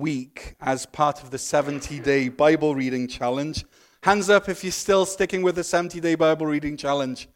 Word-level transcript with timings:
week 0.00 0.56
as 0.60 0.86
part 0.86 1.22
of 1.22 1.30
the 1.30 1.38
70 1.38 2.00
day 2.00 2.28
Bible 2.28 2.74
reading 2.74 3.06
challenge. 3.06 3.64
Hands 4.02 4.28
up 4.30 4.48
if 4.48 4.64
you're 4.64 4.72
still 4.72 5.04
sticking 5.04 5.42
with 5.42 5.54
the 5.54 5.64
70 5.64 6.00
day 6.00 6.14
Bible 6.14 6.46
reading 6.46 6.76
challenge. 6.76 7.28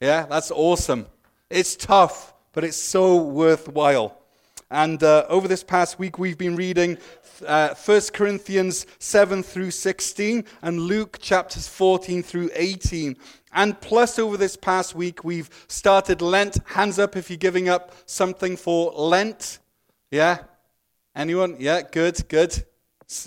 Yeah, 0.00 0.26
that's 0.26 0.50
awesome. 0.50 1.06
It's 1.50 1.76
tough, 1.76 2.34
but 2.52 2.64
it's 2.64 2.76
so 2.76 3.16
worthwhile. 3.16 4.20
And 4.70 5.02
uh, 5.02 5.26
over 5.28 5.46
this 5.46 5.62
past 5.62 5.98
week, 5.98 6.18
we've 6.18 6.38
been 6.38 6.56
reading 6.56 6.98
uh, 7.46 7.74
1 7.74 8.00
Corinthians 8.12 8.86
7 8.98 9.42
through 9.42 9.70
16 9.70 10.44
and 10.62 10.80
Luke 10.80 11.18
chapters 11.20 11.68
14 11.68 12.22
through 12.22 12.50
18. 12.54 13.16
And 13.52 13.80
plus, 13.80 14.18
over 14.18 14.36
this 14.36 14.56
past 14.56 14.94
week, 14.94 15.22
we've 15.22 15.48
started 15.68 16.20
Lent. 16.20 16.58
Hands 16.66 16.98
up 16.98 17.16
if 17.16 17.30
you're 17.30 17.36
giving 17.36 17.68
up 17.68 17.94
something 18.06 18.56
for 18.56 18.90
Lent. 18.92 19.60
Yeah? 20.10 20.38
Anyone? 21.14 21.56
Yeah, 21.58 21.82
good, 21.82 22.28
good. 22.28 22.64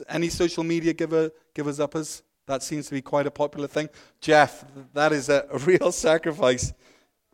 Any 0.10 0.30
social 0.30 0.64
media 0.64 0.94
giver, 0.94 1.32
givers 1.54 1.80
uppers? 1.80 2.24
That 2.46 2.64
seems 2.64 2.88
to 2.88 2.94
be 2.94 3.02
quite 3.02 3.28
a 3.28 3.32
popular 3.32 3.68
thing. 3.68 3.90
Jeff, 4.20 4.66
that 4.94 5.12
is 5.14 5.30
a, 5.30 5.46
real 5.66 5.92
sacrifice. 5.92 6.74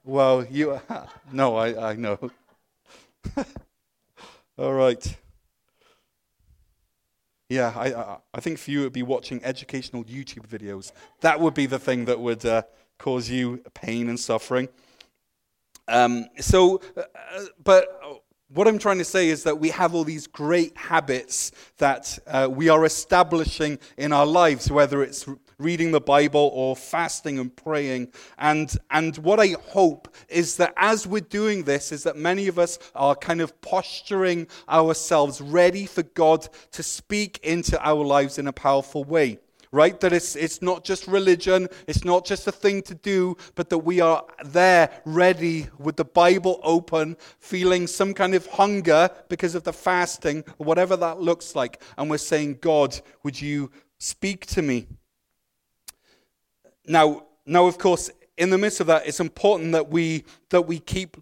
Well, 0.03 0.45
you. 0.45 0.79
No, 1.31 1.55
I, 1.55 1.91
I 1.91 1.95
know. 1.95 2.19
All 4.57 4.73
right. 4.73 5.17
Yeah, 7.49 7.73
I, 7.75 8.17
I, 8.33 8.39
think 8.39 8.59
for 8.59 8.71
you 8.71 8.81
it 8.81 8.83
would 8.85 8.93
be 8.93 9.03
watching 9.03 9.43
educational 9.43 10.03
YouTube 10.05 10.47
videos. 10.47 10.91
That 11.21 11.39
would 11.39 11.53
be 11.53 11.65
the 11.65 11.79
thing 11.79 12.05
that 12.05 12.19
would 12.19 12.45
uh, 12.45 12.63
cause 12.97 13.29
you 13.29 13.63
pain 13.73 14.09
and 14.09 14.19
suffering. 14.19 14.69
Um, 15.87 16.25
so, 16.39 16.81
uh, 16.95 17.03
but 17.63 18.22
what 18.53 18.67
I'm 18.67 18.77
trying 18.77 18.99
to 18.99 19.05
say 19.05 19.29
is 19.29 19.43
that 19.43 19.59
we 19.59 19.69
have 19.69 19.95
all 19.95 20.03
these 20.03 20.27
great 20.27 20.77
habits 20.77 21.51
that 21.77 22.19
uh, 22.27 22.47
we 22.51 22.69
are 22.69 22.85
establishing 22.85 23.79
in 23.97 24.13
our 24.13 24.25
lives, 24.25 24.69
whether 24.69 25.01
it's 25.01 25.25
reading 25.57 25.91
the 25.91 26.01
Bible 26.01 26.51
or 26.53 26.75
fasting 26.75 27.39
and 27.39 27.55
praying. 27.55 28.09
And, 28.37 28.75
and 28.91 29.17
what 29.17 29.39
I 29.39 29.55
hope 29.69 30.13
is 30.29 30.57
that 30.57 30.73
as 30.77 31.07
we're 31.07 31.21
doing 31.21 31.63
this, 31.63 31.91
is 31.91 32.03
that 32.03 32.15
many 32.15 32.47
of 32.47 32.59
us 32.59 32.77
are 32.93 33.15
kind 33.15 33.41
of 33.41 33.59
posturing 33.61 34.47
ourselves 34.69 35.41
ready 35.41 35.85
for 35.85 36.03
God 36.03 36.47
to 36.73 36.83
speak 36.83 37.39
into 37.43 37.81
our 37.83 38.03
lives 38.03 38.37
in 38.37 38.47
a 38.47 38.53
powerful 38.53 39.03
way 39.03 39.39
right? 39.73 39.99
That 40.01 40.13
it's, 40.13 40.35
it's 40.35 40.61
not 40.61 40.85
just 40.85 41.07
religion, 41.07 41.67
it's 41.87 42.05
not 42.05 42.25
just 42.25 42.47
a 42.47 42.51
thing 42.51 42.83
to 42.83 42.93
do, 42.93 43.35
but 43.55 43.69
that 43.71 43.79
we 43.79 43.99
are 43.99 44.23
there 44.45 44.91
ready 45.03 45.67
with 45.79 45.97
the 45.97 46.05
Bible 46.05 46.61
open, 46.63 47.17
feeling 47.39 47.87
some 47.87 48.13
kind 48.13 48.35
of 48.35 48.45
hunger 48.45 49.09
because 49.29 49.55
of 49.55 49.63
the 49.63 49.73
fasting, 49.73 50.43
whatever 50.57 50.95
that 50.97 51.19
looks 51.19 51.55
like. 51.55 51.81
And 51.97 52.07
we're 52.07 52.19
saying, 52.19 52.59
God, 52.61 52.99
would 53.23 53.41
you 53.41 53.71
speak 53.97 54.45
to 54.47 54.61
me? 54.61 54.87
Now, 56.85 57.25
now, 57.45 57.65
of 57.65 57.79
course, 57.79 58.11
in 58.37 58.51
the 58.51 58.59
midst 58.59 58.79
of 58.79 58.87
that, 58.87 59.07
it's 59.07 59.19
important 59.19 59.71
that 59.71 59.89
we, 59.89 60.23
that 60.49 60.61
we 60.61 60.79
keep 60.79 61.17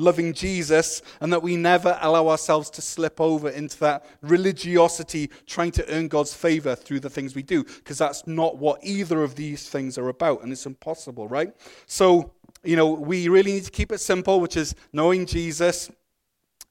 loving 0.00 0.32
Jesus 0.32 1.02
and 1.20 1.32
that 1.32 1.42
we 1.42 1.56
never 1.56 1.98
allow 2.00 2.28
ourselves 2.28 2.70
to 2.70 2.82
slip 2.82 3.20
over 3.20 3.50
into 3.50 3.78
that 3.80 4.06
religiosity, 4.22 5.30
trying 5.46 5.70
to 5.72 5.94
earn 5.94 6.08
God's 6.08 6.34
favor 6.34 6.74
through 6.74 7.00
the 7.00 7.10
things 7.10 7.34
we 7.34 7.42
do, 7.42 7.62
because 7.64 7.98
that's 7.98 8.26
not 8.26 8.56
what 8.58 8.80
either 8.82 9.22
of 9.22 9.34
these 9.34 9.68
things 9.68 9.98
are 9.98 10.08
about, 10.08 10.42
and 10.42 10.52
it's 10.52 10.66
impossible, 10.66 11.28
right? 11.28 11.54
So, 11.86 12.32
you 12.64 12.76
know, 12.76 12.90
we 12.90 13.28
really 13.28 13.52
need 13.52 13.64
to 13.64 13.70
keep 13.70 13.92
it 13.92 13.98
simple, 13.98 14.40
which 14.40 14.56
is 14.56 14.74
knowing 14.92 15.26
Jesus 15.26 15.90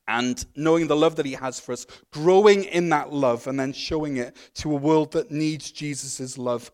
and 0.08 0.44
knowing 0.56 0.88
the 0.88 0.96
love 0.96 1.16
that 1.18 1.26
he 1.26 1.34
has 1.34 1.60
for 1.60 1.72
us, 1.72 1.86
growing 2.12 2.64
in 2.64 2.90
that 2.90 3.14
love, 3.14 3.46
and 3.46 3.60
then 3.60 3.72
showing 3.72 4.18
it 4.18 4.36
to 4.56 4.72
a 4.72 4.76
world 4.76 5.12
that 5.12 5.30
needs 5.30 5.72
Jesus' 5.72 6.38
love. 6.38 6.72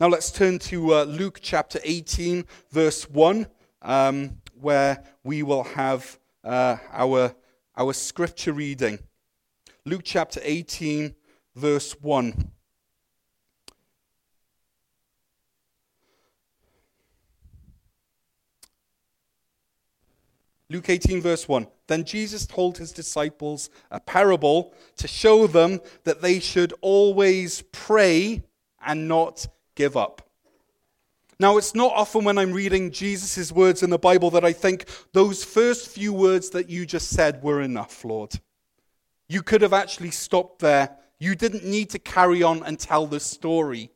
Now 0.00 0.08
let's 0.08 0.30
turn 0.30 0.58
to 0.60 0.94
uh, 0.94 1.04
Luke 1.04 1.40
chapter 1.42 1.80
18, 1.84 2.44
verse 2.70 3.08
1. 3.10 3.46
Um, 3.82 4.38
where 4.60 5.02
we 5.24 5.42
will 5.42 5.64
have 5.64 6.18
uh, 6.44 6.76
our, 6.92 7.34
our 7.76 7.92
scripture 7.92 8.52
reading. 8.52 8.98
Luke 9.84 10.02
chapter 10.04 10.40
18, 10.42 11.14
verse 11.54 11.92
1. 12.00 12.50
Luke 20.70 20.90
18, 20.90 21.22
verse 21.22 21.48
1. 21.48 21.66
Then 21.86 22.04
Jesus 22.04 22.44
told 22.44 22.76
his 22.76 22.92
disciples 22.92 23.70
a 23.90 23.98
parable 23.98 24.74
to 24.98 25.08
show 25.08 25.46
them 25.46 25.80
that 26.04 26.20
they 26.20 26.40
should 26.40 26.74
always 26.82 27.62
pray 27.72 28.42
and 28.84 29.08
not 29.08 29.46
give 29.74 29.96
up. 29.96 30.27
Now, 31.40 31.56
it's 31.56 31.74
not 31.74 31.92
often 31.94 32.24
when 32.24 32.36
I'm 32.36 32.52
reading 32.52 32.90
Jesus' 32.90 33.52
words 33.52 33.84
in 33.84 33.90
the 33.90 33.98
Bible 33.98 34.30
that 34.30 34.44
I 34.44 34.52
think 34.52 34.86
those 35.12 35.44
first 35.44 35.88
few 35.88 36.12
words 36.12 36.50
that 36.50 36.68
you 36.68 36.84
just 36.84 37.10
said 37.10 37.42
were 37.44 37.60
enough, 37.62 38.04
Lord. 38.04 38.40
You 39.28 39.42
could 39.42 39.62
have 39.62 39.72
actually 39.72 40.10
stopped 40.10 40.58
there. 40.58 40.96
You 41.20 41.36
didn't 41.36 41.64
need 41.64 41.90
to 41.90 41.98
carry 42.00 42.42
on 42.42 42.64
and 42.64 42.78
tell 42.78 43.06
the 43.06 43.20
story. 43.20 43.92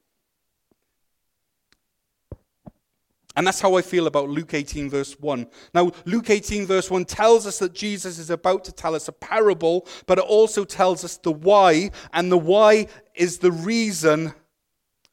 And 3.35 3.47
that's 3.47 3.61
how 3.61 3.75
I 3.75 3.83
feel 3.83 4.07
about 4.07 4.29
Luke 4.29 4.55
18, 4.55 4.91
verse 4.91 5.19
1. 5.19 5.47
Now, 5.75 5.91
Luke 6.05 6.31
18, 6.31 6.67
verse 6.67 6.91
1 6.91 7.07
tells 7.07 7.47
us 7.47 7.59
that 7.61 7.73
Jesus 7.73 8.19
is 8.19 8.31
about 8.31 8.63
to 8.65 8.73
tell 8.73 8.95
us 8.95 9.09
a 9.09 9.13
parable, 9.13 9.89
but 10.07 10.19
it 10.19 10.25
also 10.25 10.65
tells 10.65 11.03
us 11.03 11.17
the 11.17 11.33
why, 11.33 11.91
and 12.13 12.31
the 12.31 12.39
why 12.39 12.87
is 13.15 13.39
the 13.39 13.51
reason 13.51 14.35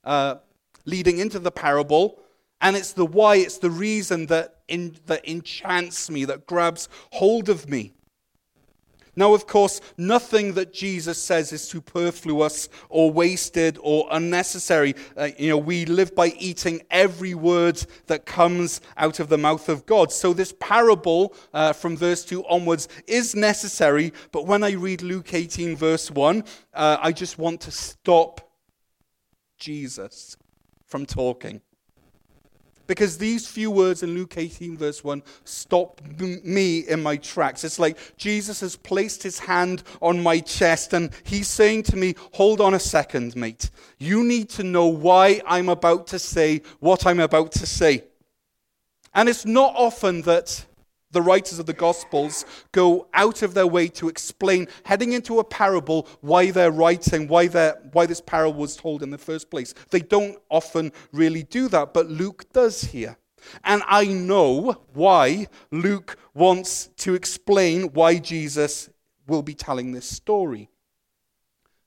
uh, 0.03 0.35
leading 0.85 1.19
into 1.19 1.39
the 1.39 1.51
parable. 1.51 2.19
And 2.61 2.75
it's 2.75 2.93
the 2.93 3.05
why, 3.05 3.37
it's 3.37 3.57
the 3.57 3.69
reason 3.69 4.25
that, 4.27 4.57
in, 4.67 4.97
that 5.05 5.27
enchants 5.27 6.09
me, 6.09 6.25
that 6.25 6.45
grabs 6.45 6.89
hold 7.11 7.49
of 7.49 7.69
me. 7.69 7.93
Now, 9.15 9.33
of 9.33 9.47
course, 9.47 9.81
nothing 9.97 10.53
that 10.53 10.71
Jesus 10.71 11.21
says 11.21 11.51
is 11.51 11.61
superfluous 11.61 12.69
or 12.87 13.11
wasted 13.11 13.77
or 13.81 14.07
unnecessary. 14.11 14.95
Uh, 15.17 15.29
you 15.37 15.49
know, 15.49 15.57
we 15.57 15.85
live 15.85 16.15
by 16.15 16.27
eating 16.39 16.81
every 16.89 17.33
word 17.33 17.83
that 18.07 18.25
comes 18.25 18.79
out 18.95 19.19
of 19.19 19.27
the 19.27 19.37
mouth 19.37 19.67
of 19.67 19.85
God. 19.85 20.13
So, 20.13 20.31
this 20.31 20.53
parable 20.59 21.33
uh, 21.53 21.73
from 21.73 21.97
verse 21.97 22.23
2 22.23 22.45
onwards 22.45 22.87
is 23.07 23.35
necessary. 23.35 24.13
But 24.31 24.45
when 24.45 24.63
I 24.63 24.71
read 24.71 25.01
Luke 25.01 25.33
18, 25.33 25.75
verse 25.75 26.09
1, 26.09 26.43
uh, 26.73 26.97
I 27.01 27.11
just 27.11 27.37
want 27.37 27.59
to 27.61 27.71
stop 27.71 28.49
Jesus 29.57 30.37
from 30.89 31.05
talking. 31.05 31.61
Because 32.87 33.19
these 33.19 33.47
few 33.47 33.69
words 33.69 34.01
in 34.01 34.15
Luke 34.15 34.35
18, 34.35 34.75
verse 34.75 35.03
1, 35.03 35.21
stop 35.43 36.01
me 36.19 36.79
in 36.79 37.03
my 37.03 37.17
tracks. 37.17 37.63
It's 37.63 37.77
like 37.77 37.99
Jesus 38.17 38.61
has 38.61 38.75
placed 38.75 39.21
his 39.21 39.37
hand 39.37 39.83
on 40.01 40.23
my 40.23 40.39
chest 40.39 40.93
and 40.93 41.11
he's 41.23 41.47
saying 41.47 41.83
to 41.83 41.95
me, 41.95 42.15
Hold 42.33 42.59
on 42.59 42.73
a 42.73 42.79
second, 42.79 43.35
mate. 43.35 43.69
You 43.99 44.23
need 44.23 44.49
to 44.49 44.63
know 44.63 44.87
why 44.87 45.39
I'm 45.45 45.69
about 45.69 46.07
to 46.07 46.17
say 46.17 46.63
what 46.79 47.05
I'm 47.05 47.19
about 47.19 47.51
to 47.53 47.67
say. 47.67 48.05
And 49.13 49.29
it's 49.29 49.45
not 49.45 49.75
often 49.75 50.23
that 50.23 50.65
the 51.11 51.21
writers 51.21 51.59
of 51.59 51.65
the 51.65 51.73
Gospels 51.73 52.45
go 52.71 53.07
out 53.13 53.41
of 53.41 53.53
their 53.53 53.67
way 53.67 53.87
to 53.89 54.09
explain, 54.09 54.67
heading 54.85 55.13
into 55.13 55.39
a 55.39 55.43
parable, 55.43 56.07
why 56.21 56.51
they're 56.51 56.71
writing, 56.71 57.27
why, 57.27 57.47
they're, 57.47 57.79
why 57.93 58.05
this 58.05 58.21
parable 58.21 58.59
was 58.59 58.75
told 58.75 59.01
in 59.01 59.09
the 59.09 59.17
first 59.17 59.49
place. 59.49 59.73
They 59.89 60.01
don't 60.01 60.37
often 60.49 60.91
really 61.11 61.43
do 61.43 61.67
that, 61.69 61.93
but 61.93 62.09
Luke 62.09 62.45
does 62.53 62.81
here. 62.81 63.17
And 63.63 63.81
I 63.87 64.05
know 64.05 64.83
why 64.93 65.47
Luke 65.71 66.17
wants 66.33 66.87
to 66.97 67.15
explain 67.15 67.93
why 67.93 68.17
Jesus 68.17 68.89
will 69.27 69.41
be 69.41 69.53
telling 69.53 69.91
this 69.91 70.09
story. 70.09 70.69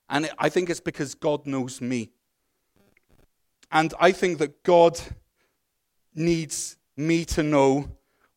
And 0.08 0.30
I 0.38 0.48
think 0.48 0.68
it's 0.70 0.80
because 0.80 1.14
God 1.14 1.46
knows 1.46 1.80
me. 1.80 2.10
And 3.70 3.94
I 3.98 4.12
think 4.12 4.38
that 4.38 4.62
God 4.62 5.00
needs 6.14 6.76
me 6.96 7.24
to 7.24 7.42
know 7.42 7.88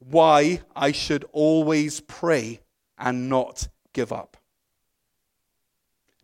why 0.09 0.61
I 0.75 0.91
should 0.91 1.25
always 1.31 1.99
pray 2.01 2.61
and 2.97 3.29
not 3.29 3.67
give 3.93 4.11
up. 4.11 4.37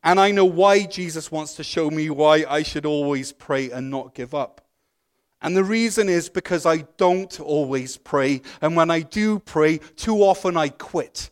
And 0.04 0.20
I 0.20 0.32
know 0.32 0.46
why 0.46 0.86
Jesus 0.86 1.32
wants 1.32 1.56
to 1.56 1.64
show 1.64 1.90
me 1.90 2.10
why 2.10 2.46
I 2.48 2.64
should 2.64 2.86
always 2.86 3.32
pray 3.32 3.70
and 3.70 3.90
not 3.90 4.16
give 4.16 4.34
up. 4.34 4.62
And 5.42 5.56
the 5.56 5.64
reason 5.64 6.10
is 6.10 6.30
because 6.30 6.66
I 6.66 6.86
don't 6.98 7.40
always 7.40 7.98
pray. 7.98 8.42
And 8.62 8.76
when 8.76 8.92
I 8.92 9.02
do 9.02 9.40
pray, 9.40 9.80
too 9.96 10.18
often 10.18 10.56
I 10.56 10.70
quit. 10.70 11.32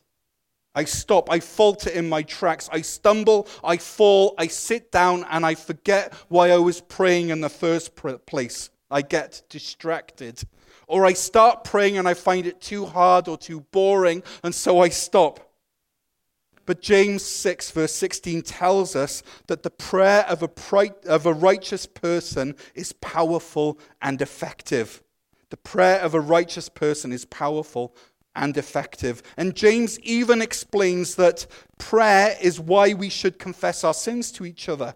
I 0.73 0.83
stop. 0.85 1.31
I 1.31 1.39
falter 1.39 1.89
in 1.89 2.09
my 2.09 2.23
tracks. 2.23 2.69
I 2.71 2.81
stumble. 2.81 3.47
I 3.63 3.77
fall. 3.77 4.33
I 4.37 4.47
sit 4.47 4.91
down 4.91 5.25
and 5.29 5.45
I 5.45 5.55
forget 5.55 6.13
why 6.27 6.51
I 6.51 6.57
was 6.57 6.81
praying 6.81 7.29
in 7.29 7.41
the 7.41 7.49
first 7.49 7.95
place. 7.95 8.69
I 8.89 9.01
get 9.01 9.43
distracted. 9.49 10.41
Or 10.89 11.05
I 11.05 11.13
start 11.13 11.63
praying 11.63 11.99
and 11.99 12.07
I 12.07 12.15
find 12.15 12.47
it 12.47 12.59
too 12.59 12.87
hard 12.87 13.27
or 13.27 13.37
too 13.37 13.61
boring, 13.71 14.23
and 14.43 14.53
so 14.53 14.81
I 14.81 14.89
stop. 14.89 15.39
But 16.65 16.81
James 16.81 17.23
6, 17.23 17.71
verse 17.71 17.93
16 17.93 18.41
tells 18.41 18.95
us 18.95 19.21
that 19.47 19.61
the 19.61 19.69
prayer 19.69 20.25
of 20.27 20.41
a, 20.41 20.47
pri- 20.47 20.93
of 21.05 21.27
a 21.27 21.33
righteous 21.33 21.85
person 21.85 22.55
is 22.73 22.91
powerful 22.93 23.79
and 24.01 24.19
effective. 24.19 25.03
The 25.51 25.57
prayer 25.57 25.99
of 25.99 26.15
a 26.15 26.19
righteous 26.19 26.69
person 26.69 27.11
is 27.11 27.23
powerful 27.25 27.95
and 28.35 28.57
effective. 28.57 29.21
And 29.37 29.55
James 29.55 29.99
even 29.99 30.41
explains 30.41 31.15
that 31.15 31.45
prayer 31.77 32.35
is 32.41 32.59
why 32.59 32.95
we 32.95 33.09
should 33.09 33.37
confess 33.37 33.83
our 33.83 33.93
sins 33.93 34.31
to 34.33 34.45
each 34.45 34.67
other. 34.69 34.95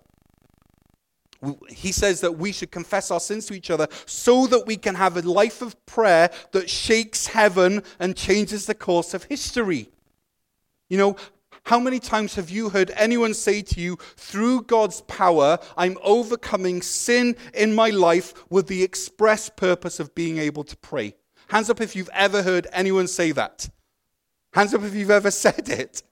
He 1.69 1.91
says 1.91 2.21
that 2.21 2.37
we 2.37 2.51
should 2.51 2.71
confess 2.71 3.11
our 3.11 3.19
sins 3.19 3.45
to 3.47 3.53
each 3.53 3.69
other 3.69 3.87
so 4.05 4.47
that 4.47 4.65
we 4.65 4.77
can 4.77 4.95
have 4.95 5.17
a 5.17 5.21
life 5.21 5.61
of 5.61 5.85
prayer 5.85 6.29
that 6.51 6.69
shakes 6.69 7.27
heaven 7.27 7.83
and 7.99 8.15
changes 8.15 8.65
the 8.65 8.75
course 8.75 9.13
of 9.13 9.25
history. 9.25 9.89
You 10.89 10.97
know, 10.97 11.15
how 11.65 11.79
many 11.79 11.99
times 11.99 12.35
have 12.35 12.49
you 12.49 12.69
heard 12.69 12.91
anyone 12.95 13.33
say 13.33 13.61
to 13.61 13.79
you, 13.79 13.97
through 14.17 14.63
God's 14.63 15.01
power, 15.01 15.57
I'm 15.77 15.97
overcoming 16.03 16.81
sin 16.81 17.37
in 17.53 17.73
my 17.73 17.89
life 17.89 18.33
with 18.49 18.67
the 18.67 18.83
express 18.83 19.49
purpose 19.49 19.99
of 19.99 20.13
being 20.13 20.37
able 20.37 20.65
to 20.65 20.75
pray? 20.77 21.15
Hands 21.47 21.69
up 21.69 21.79
if 21.79 21.95
you've 21.95 22.09
ever 22.13 22.43
heard 22.43 22.67
anyone 22.73 23.07
say 23.07 23.31
that. 23.31 23.69
Hands 24.53 24.73
up 24.73 24.83
if 24.83 24.93
you've 24.93 25.11
ever 25.11 25.31
said 25.45 25.69
it. 25.69 26.03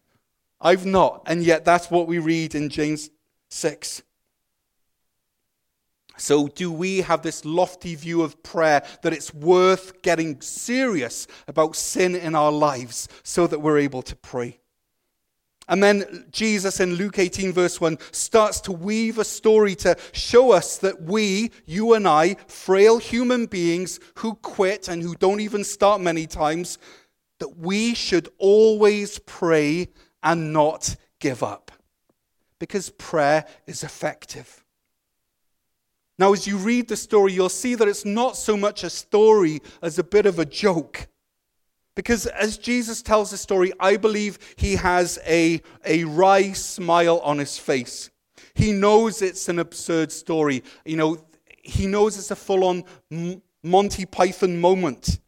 I've 0.60 0.86
not. 0.86 1.24
And 1.26 1.44
yet 1.44 1.66
that's 1.66 1.92
what 1.92 2.08
we 2.08 2.20
read 2.20 2.56
in 2.56 2.70
James 2.70 3.10
6. 3.50 4.04
So, 6.22 6.48
do 6.48 6.72
we 6.72 7.02
have 7.02 7.24
this 7.24 7.46
lofty 7.46 7.96
view 7.96 8.22
of 8.22 8.44
prayer 8.44 8.84
that 9.02 9.12
it's 9.12 9.34
worth 9.34 10.04
getting 10.04 10.40
serious 10.40 11.26
about 11.48 11.76
sin 11.76 12.14
in 12.14 12.36
our 12.36 12.52
lives 12.52 13.08
so 13.24 13.48
that 13.48 13.58
we're 13.58 13.80
able 13.80 14.04
to 14.04 14.16
pray? 14.16 14.60
And 15.68 15.82
then 15.82 16.28
Jesus 16.32 16.80
in 16.80 16.94
Luke 16.94 17.18
18, 17.18 17.54
verse 17.54 17.82
1, 17.82 17.98
starts 18.12 18.62
to 18.62 18.72
weave 18.72 19.18
a 19.18 19.26
story 19.26 19.74
to 19.78 19.98
show 20.12 20.52
us 20.52 20.78
that 20.78 21.02
we, 21.02 21.50
you 21.66 21.96
and 21.96 22.08
I, 22.08 22.36
frail 22.46 23.00
human 23.00 23.48
beings 23.48 24.00
who 24.18 24.36
quit 24.36 24.90
and 24.90 25.02
who 25.02 25.16
don't 25.16 25.40
even 25.40 25.64
start 25.64 26.02
many 26.02 26.28
times, 26.28 26.78
that 27.40 27.58
we 27.58 27.96
should 27.96 28.30
always 28.38 29.18
pray 29.18 29.88
and 30.22 30.54
not 30.54 30.96
give 31.20 31.42
up. 31.42 31.72
Because 32.60 32.92
prayer 32.92 33.46
is 33.66 33.84
effective. 33.84 34.61
Now, 36.22 36.34
as 36.34 36.46
you 36.46 36.58
read 36.58 36.88
the 36.88 36.96
story, 36.96 37.34
you'll 37.34 37.50
see 37.50 37.74
that 37.74 37.88
it's 37.88 38.06
not 38.06 38.38
so 38.38 38.56
much 38.56 38.84
a 38.84 38.92
story 38.92 39.60
as 39.82 39.98
a 39.98 40.04
bit 40.04 40.28
of 40.28 40.38
a 40.38 40.46
joke. 40.46 41.08
Because 41.96 42.28
as 42.28 42.60
Jesus 42.60 43.02
tells 43.02 43.32
the 43.32 43.38
story, 43.38 43.74
I 43.80 43.98
believe 43.98 44.38
he 44.56 44.76
has 44.76 45.18
a, 45.26 45.64
a 45.84 46.04
wry 46.04 46.52
smile 46.52 47.18
on 47.24 47.40
his 47.40 47.58
face. 47.58 48.12
He 48.54 48.72
knows 48.72 49.24
it's 49.24 49.50
an 49.50 49.58
absurd 49.58 50.12
story. 50.12 50.64
You 50.86 50.98
know, 50.98 51.18
he 51.64 51.88
knows 51.88 52.20
it's 52.20 52.30
a 52.30 52.36
full 52.36 52.66
on 52.66 52.84
Monty 53.64 54.06
Python 54.06 54.62
moment. 54.62 55.20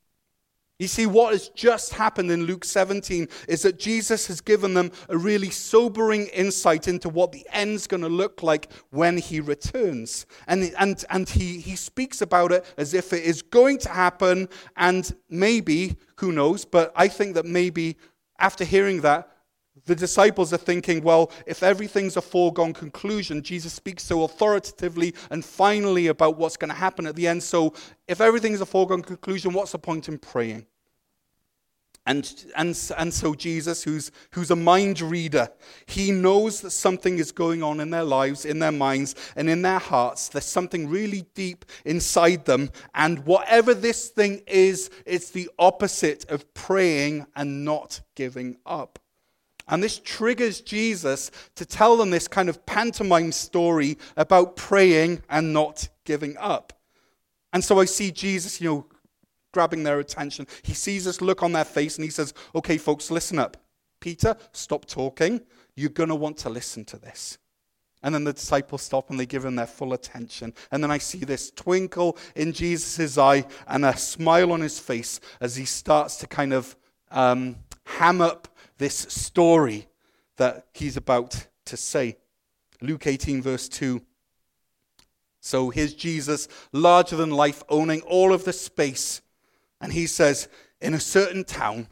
You 0.83 0.89
see, 0.89 1.05
what 1.05 1.31
has 1.31 1.47
just 1.47 1.93
happened 1.93 2.29
in 2.29 2.43
Luke 2.43 2.65
17 2.65 3.29
is 3.47 3.61
that 3.61 3.79
Jesus 3.79 4.27
has 4.27 4.41
given 4.41 4.73
them 4.73 4.91
a 5.07 5.17
really 5.17 5.49
sobering 5.49 6.27
insight 6.27 6.89
into 6.89 7.07
what 7.07 7.31
the 7.31 7.47
end's 7.53 7.87
going 7.87 8.03
to 8.03 8.09
look 8.09 8.43
like 8.43 8.69
when 8.89 9.17
he 9.17 9.39
returns. 9.39 10.25
And, 10.45 10.73
and, 10.77 11.05
and 11.09 11.29
he, 11.29 11.61
he 11.61 11.77
speaks 11.77 12.21
about 12.21 12.51
it 12.51 12.65
as 12.77 12.93
if 12.93 13.13
it 13.13 13.23
is 13.23 13.41
going 13.41 13.77
to 13.77 13.89
happen, 13.89 14.49
and 14.75 15.09
maybe, 15.29 15.95
who 16.17 16.33
knows, 16.33 16.65
but 16.65 16.91
I 16.97 17.07
think 17.07 17.35
that 17.35 17.45
maybe 17.45 17.95
after 18.37 18.65
hearing 18.65 18.99
that, 19.03 19.29
the 19.85 19.95
disciples 19.95 20.51
are 20.51 20.57
thinking, 20.57 21.01
well, 21.01 21.31
if 21.47 21.63
everything's 21.63 22.17
a 22.17 22.21
foregone 22.21 22.73
conclusion, 22.73 23.41
Jesus 23.41 23.71
speaks 23.71 24.03
so 24.03 24.23
authoritatively 24.23 25.15
and 25.29 25.45
finally 25.45 26.07
about 26.07 26.37
what's 26.37 26.57
going 26.57 26.71
to 26.71 26.75
happen 26.75 27.07
at 27.07 27.15
the 27.15 27.25
end. 27.25 27.41
So, 27.41 27.73
if 28.05 28.19
everything's 28.19 28.59
a 28.59 28.65
foregone 28.65 29.01
conclusion, 29.01 29.53
what's 29.53 29.71
the 29.71 29.79
point 29.79 30.09
in 30.09 30.17
praying? 30.17 30.67
And, 32.05 32.45
and, 32.57 32.91
and 32.97 33.13
so 33.13 33.33
Jesus, 33.33 33.83
who's, 33.83 34.11
who's 34.31 34.51
a 34.51 34.57
mind 34.57 34.99
reader, 34.99 35.47
he 35.85 36.11
knows 36.11 36.59
that 36.61 36.71
something 36.71 37.17
is 37.17 37.31
going 37.31 37.63
on 37.63 37.79
in 37.79 37.91
their 37.91 38.03
lives, 38.03 38.43
in 38.43 38.59
their 38.59 38.73
minds, 38.73 39.15
and 39.37 39.49
in 39.49 39.61
their 39.61 39.79
hearts. 39.79 40.27
There's 40.27 40.45
something 40.45 40.89
really 40.89 41.25
deep 41.33 41.63
inside 41.85 42.43
them. 42.43 42.71
And 42.93 43.25
whatever 43.25 43.73
this 43.73 44.09
thing 44.09 44.41
is, 44.47 44.89
it's 45.05 45.29
the 45.29 45.49
opposite 45.57 46.29
of 46.29 46.53
praying 46.53 47.25
and 47.37 47.63
not 47.63 48.01
giving 48.15 48.57
up. 48.65 48.99
And 49.69 49.81
this 49.81 49.99
triggers 49.99 50.59
Jesus 50.59 51.31
to 51.55 51.65
tell 51.65 51.95
them 51.95 52.09
this 52.09 52.27
kind 52.27 52.49
of 52.49 52.65
pantomime 52.65 53.31
story 53.31 53.97
about 54.17 54.57
praying 54.57 55.21
and 55.29 55.53
not 55.53 55.87
giving 56.03 56.35
up. 56.37 56.73
And 57.53 57.63
so 57.63 57.79
I 57.79 57.85
see 57.85 58.11
Jesus, 58.11 58.59
you 58.59 58.69
know, 58.69 58.85
grabbing 59.53 59.83
their 59.83 59.99
attention. 59.99 60.47
He 60.63 60.73
sees 60.73 61.05
this 61.05 61.21
look 61.21 61.41
on 61.41 61.53
their 61.53 61.63
face 61.63 61.95
and 61.95 62.03
he 62.03 62.11
says, 62.11 62.33
Okay, 62.53 62.77
folks, 62.77 63.09
listen 63.09 63.39
up. 63.39 63.55
Peter, 64.01 64.35
stop 64.51 64.85
talking. 64.85 65.39
You're 65.75 65.89
going 65.89 66.09
to 66.09 66.15
want 66.15 66.37
to 66.39 66.49
listen 66.49 66.83
to 66.85 66.97
this. 66.97 67.37
And 68.03 68.13
then 68.13 68.25
the 68.25 68.33
disciples 68.33 68.81
stop 68.81 69.09
and 69.09 69.17
they 69.17 69.25
give 69.25 69.45
him 69.45 69.55
their 69.55 69.65
full 69.65 69.93
attention. 69.93 70.53
And 70.71 70.83
then 70.83 70.91
I 70.91 70.97
see 70.97 71.19
this 71.19 71.51
twinkle 71.51 72.17
in 72.35 72.51
Jesus' 72.51 73.17
eye 73.17 73.45
and 73.65 73.85
a 73.85 73.95
smile 73.95 74.51
on 74.51 74.59
his 74.59 74.77
face 74.77 75.21
as 75.39 75.55
he 75.55 75.63
starts 75.63 76.17
to 76.17 76.27
kind 76.27 76.51
of 76.51 76.75
um, 77.11 77.55
ham 77.85 78.19
up 78.19 78.49
this 78.77 78.95
story 78.95 79.87
that 80.35 80.67
he's 80.73 80.97
about 80.97 81.47
to 81.65 81.77
say. 81.77 82.17
Luke 82.81 83.07
18, 83.07 83.41
verse 83.41 83.69
2. 83.69 84.01
So 85.39 85.69
here's 85.69 85.93
Jesus, 85.93 86.49
larger 86.73 87.15
than 87.15 87.31
life, 87.31 87.63
owning 87.69 88.01
all 88.01 88.33
of 88.33 88.43
the 88.43 88.53
space 88.53 89.21
and 89.83 89.91
he 89.91 90.07
says, 90.07 90.47
In 90.79 90.93
a 90.93 90.99
certain 90.99 91.43
town, 91.43 91.87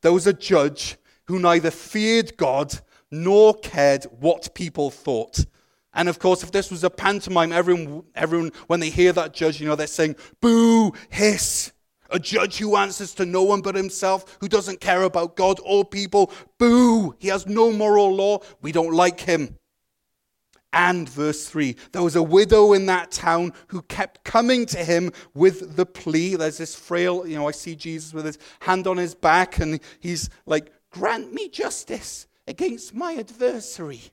there 0.00 0.12
was 0.12 0.28
a 0.28 0.32
judge 0.32 0.96
who 1.26 1.40
neither 1.40 1.72
feared 1.72 2.36
God 2.36 2.78
nor 3.10 3.54
cared 3.54 4.04
what 4.04 4.54
people 4.54 4.90
thought. 4.92 5.44
And 5.92 6.08
of 6.08 6.20
course, 6.20 6.44
if 6.44 6.52
this 6.52 6.70
was 6.70 6.84
a 6.84 6.88
pantomime, 6.88 7.52
everyone, 7.52 8.04
everyone, 8.14 8.52
when 8.68 8.78
they 8.78 8.90
hear 8.90 9.12
that 9.12 9.34
judge, 9.34 9.60
you 9.60 9.66
know, 9.66 9.74
they're 9.74 9.88
saying, 9.88 10.16
boo, 10.40 10.92
hiss. 11.10 11.72
A 12.10 12.18
judge 12.18 12.58
who 12.58 12.76
answers 12.76 13.12
to 13.14 13.26
no 13.26 13.42
one 13.42 13.60
but 13.60 13.74
himself, 13.74 14.36
who 14.40 14.48
doesn't 14.48 14.80
care 14.80 15.02
about 15.02 15.34
God 15.34 15.58
or 15.64 15.84
people, 15.84 16.32
boo. 16.58 17.16
He 17.18 17.26
has 17.28 17.46
no 17.46 17.72
moral 17.72 18.14
law. 18.14 18.38
We 18.60 18.70
don't 18.70 18.94
like 18.94 19.18
him. 19.18 19.58
And 20.72 21.08
verse 21.08 21.46
3 21.48 21.76
there 21.92 22.02
was 22.02 22.16
a 22.16 22.22
widow 22.22 22.72
in 22.72 22.86
that 22.86 23.10
town 23.10 23.52
who 23.68 23.82
kept 23.82 24.24
coming 24.24 24.66
to 24.66 24.78
him 24.78 25.12
with 25.34 25.76
the 25.76 25.86
plea. 25.86 26.36
There's 26.36 26.58
this 26.58 26.74
frail, 26.74 27.26
you 27.26 27.36
know, 27.36 27.48
I 27.48 27.52
see 27.52 27.74
Jesus 27.74 28.14
with 28.14 28.24
his 28.24 28.38
hand 28.60 28.86
on 28.86 28.96
his 28.96 29.14
back, 29.14 29.58
and 29.58 29.80
he's 30.00 30.30
like, 30.46 30.72
Grant 30.90 31.32
me 31.32 31.48
justice 31.48 32.26
against 32.46 32.94
my 32.94 33.14
adversary. 33.14 34.12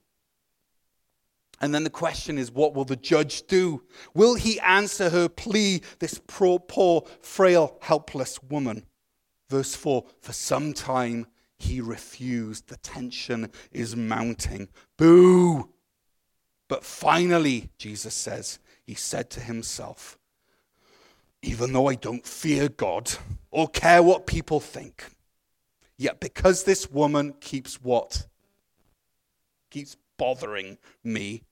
And 1.62 1.76
then 1.76 1.84
the 1.84 1.90
question 1.90 2.38
is, 2.38 2.52
what 2.52 2.74
will 2.74 2.86
the 2.86 2.96
judge 2.96 3.46
do? 3.48 3.84
Will 4.14 4.36
he 4.36 4.60
answer 4.62 5.10
her 5.10 5.28
plea, 5.28 5.82
this 6.00 6.22
poor, 6.26 6.58
poor, 6.58 7.04
frail, 7.22 7.78
helpless 7.82 8.42
woman? 8.44 8.86
Verse 9.50 9.76
4 9.76 10.06
For 10.22 10.32
some 10.32 10.74
time 10.74 11.28
he 11.58 11.82
refused. 11.82 12.70
The 12.70 12.78
tension 12.78 13.52
is 13.72 13.96
mounting. 13.96 14.70
Boo! 14.98 15.70
But 16.70 16.86
finally, 16.86 17.70
Jesus 17.78 18.14
says, 18.14 18.60
he 18.86 18.94
said 18.94 19.30
to 19.32 19.42
himself, 19.42 20.18
even 21.42 21.74
though 21.74 21.90
I 21.90 21.96
don't 21.96 22.26
fear 22.26 22.70
God 22.70 23.12
or 23.52 23.68
care 23.68 24.02
what 24.02 24.26
people 24.28 24.62
think, 24.62 25.04
yet 25.98 26.22
because 26.22 26.64
this 26.64 26.90
woman 26.90 27.34
keeps 27.42 27.82
what? 27.82 28.28
Keeps 29.72 29.98
bothering 30.18 30.78
me, 31.04 31.44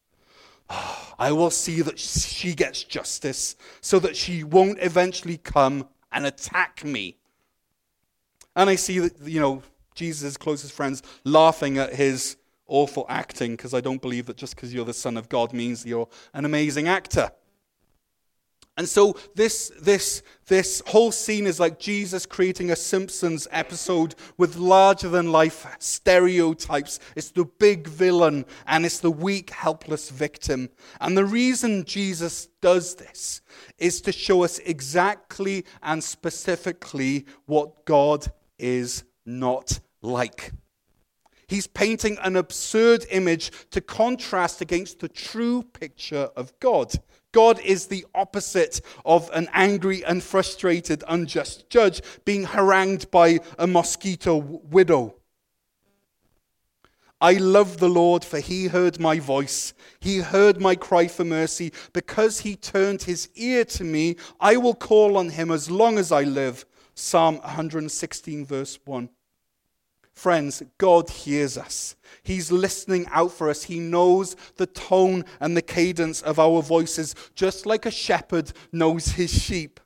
I 1.18 1.32
will 1.32 1.50
see 1.50 1.82
that 1.82 1.98
she 1.98 2.54
gets 2.54 2.84
justice 2.84 3.56
so 3.82 4.00
that 4.00 4.16
she 4.16 4.44
won't 4.44 4.80
eventually 4.82 5.38
come 5.38 5.88
and 6.12 6.26
attack 6.26 6.84
me. 6.84 7.18
And 8.56 8.70
I 8.70 8.76
see 8.76 9.00
that, 9.00 9.20
you 9.22 9.40
know, 9.40 9.64
Jesus' 9.96 10.38
closest 10.38 10.74
friends 10.74 11.02
laughing 11.24 11.78
at 11.78 11.96
his 11.96 12.38
awful 12.68 13.06
acting 13.10 13.52
because 13.52 13.74
I 13.74 13.82
don't 13.82 14.02
believe 14.02 14.26
that 14.28 14.38
just 14.38 14.56
because 14.56 14.74
you're 14.74 14.86
the 14.86 14.94
Son 14.94 15.18
of 15.18 15.30
God 15.30 15.54
means 15.54 15.86
you're 15.86 16.08
an 16.34 16.46
amazing 16.46 16.88
actor. 16.88 17.32
And 18.78 18.88
so 18.88 19.18
this, 19.34 19.72
this, 19.82 20.22
this 20.46 20.84
whole 20.86 21.12
scene 21.12 21.48
is 21.48 21.60
like 21.60 21.80
Jesus 21.80 22.28
creating 22.28 22.70
a 22.70 22.76
Simpsons 22.76 23.48
episode 23.50 24.14
with 24.38 24.56
larger 24.56 25.10
than 25.10 25.32
life 25.32 25.66
stereotypes. 25.80 27.00
It's 27.16 27.32
the 27.32 27.46
big 27.46 27.88
villain 27.88 28.46
and 28.68 28.86
it's 28.86 29.00
the 29.00 29.10
weak, 29.10 29.50
helpless 29.50 30.12
victim. 30.12 30.70
And 31.02 31.18
the 31.18 31.26
reason 31.26 31.86
Jesus 31.86 32.50
does 32.62 32.94
this 32.94 33.42
is 33.80 34.00
to 34.02 34.12
show 34.12 34.44
us 34.44 34.60
exactly 34.60 35.66
and 35.82 36.04
specifically 36.04 37.26
what 37.48 37.84
God 37.86 38.32
is 38.60 39.04
not 39.26 39.80
like. 40.04 40.52
He's 41.48 41.68
painting 41.68 42.18
an 42.22 42.36
absurd 42.36 43.06
image 43.10 43.52
to 43.72 43.80
contrast 43.80 44.62
against 44.62 45.00
the 45.00 45.08
true 45.08 45.64
picture 45.64 46.30
of 46.36 46.58
God. 46.60 46.94
God 47.32 47.60
is 47.62 47.88
the 47.88 48.06
opposite 48.14 48.82
of 49.06 49.30
an 49.34 49.48
angry 49.54 50.04
and 50.04 50.22
frustrated, 50.22 51.04
unjust 51.08 51.70
judge 51.70 52.02
being 52.26 52.46
harangued 52.46 53.10
by 53.12 53.40
a 53.58 53.68
mosquito 53.68 54.36
widow. 54.36 55.16
I 57.20 57.34
love 57.34 57.78
the 57.78 57.90
Lord, 57.90 58.24
for 58.24 58.40
he 58.40 58.68
heard 58.68 59.00
my 59.00 59.20
voice. 59.20 59.74
He 60.00 60.20
heard 60.20 60.62
my 60.62 60.76
cry 60.76 61.08
for 61.08 61.24
mercy. 61.24 61.74
Because 61.92 62.42
he 62.42 62.56
turned 62.56 63.04
his 63.04 63.30
ear 63.36 63.66
to 63.66 63.84
me, 63.84 64.18
I 64.40 64.58
will 64.58 64.76
call 64.76 65.18
on 65.18 65.30
him 65.30 65.50
as 65.50 65.72
long 65.72 65.98
as 65.98 66.12
I 66.12 66.24
live. 66.24 66.66
Psalm 66.94 67.38
116, 67.38 68.46
verse 68.46 68.78
1. 68.86 69.10
Friends, 70.18 70.64
God 70.80 71.12
hears 71.12 71.60
us. 71.60 71.96
He's 72.24 72.52
listening 72.52 73.06
out 73.12 73.32
for 73.32 73.52
us. 73.52 73.66
He 73.66 73.78
knows 73.80 74.36
the 74.56 74.66
tone 74.66 75.24
and 75.40 75.56
the 75.56 75.62
cadence 75.62 76.24
of 76.24 76.40
our 76.40 76.64
voices, 76.64 77.14
just 77.36 77.68
like 77.68 77.86
a 77.86 77.92
shepherd 77.92 78.52
knows 78.72 79.10
his 79.10 79.32
sheep. 79.32 79.80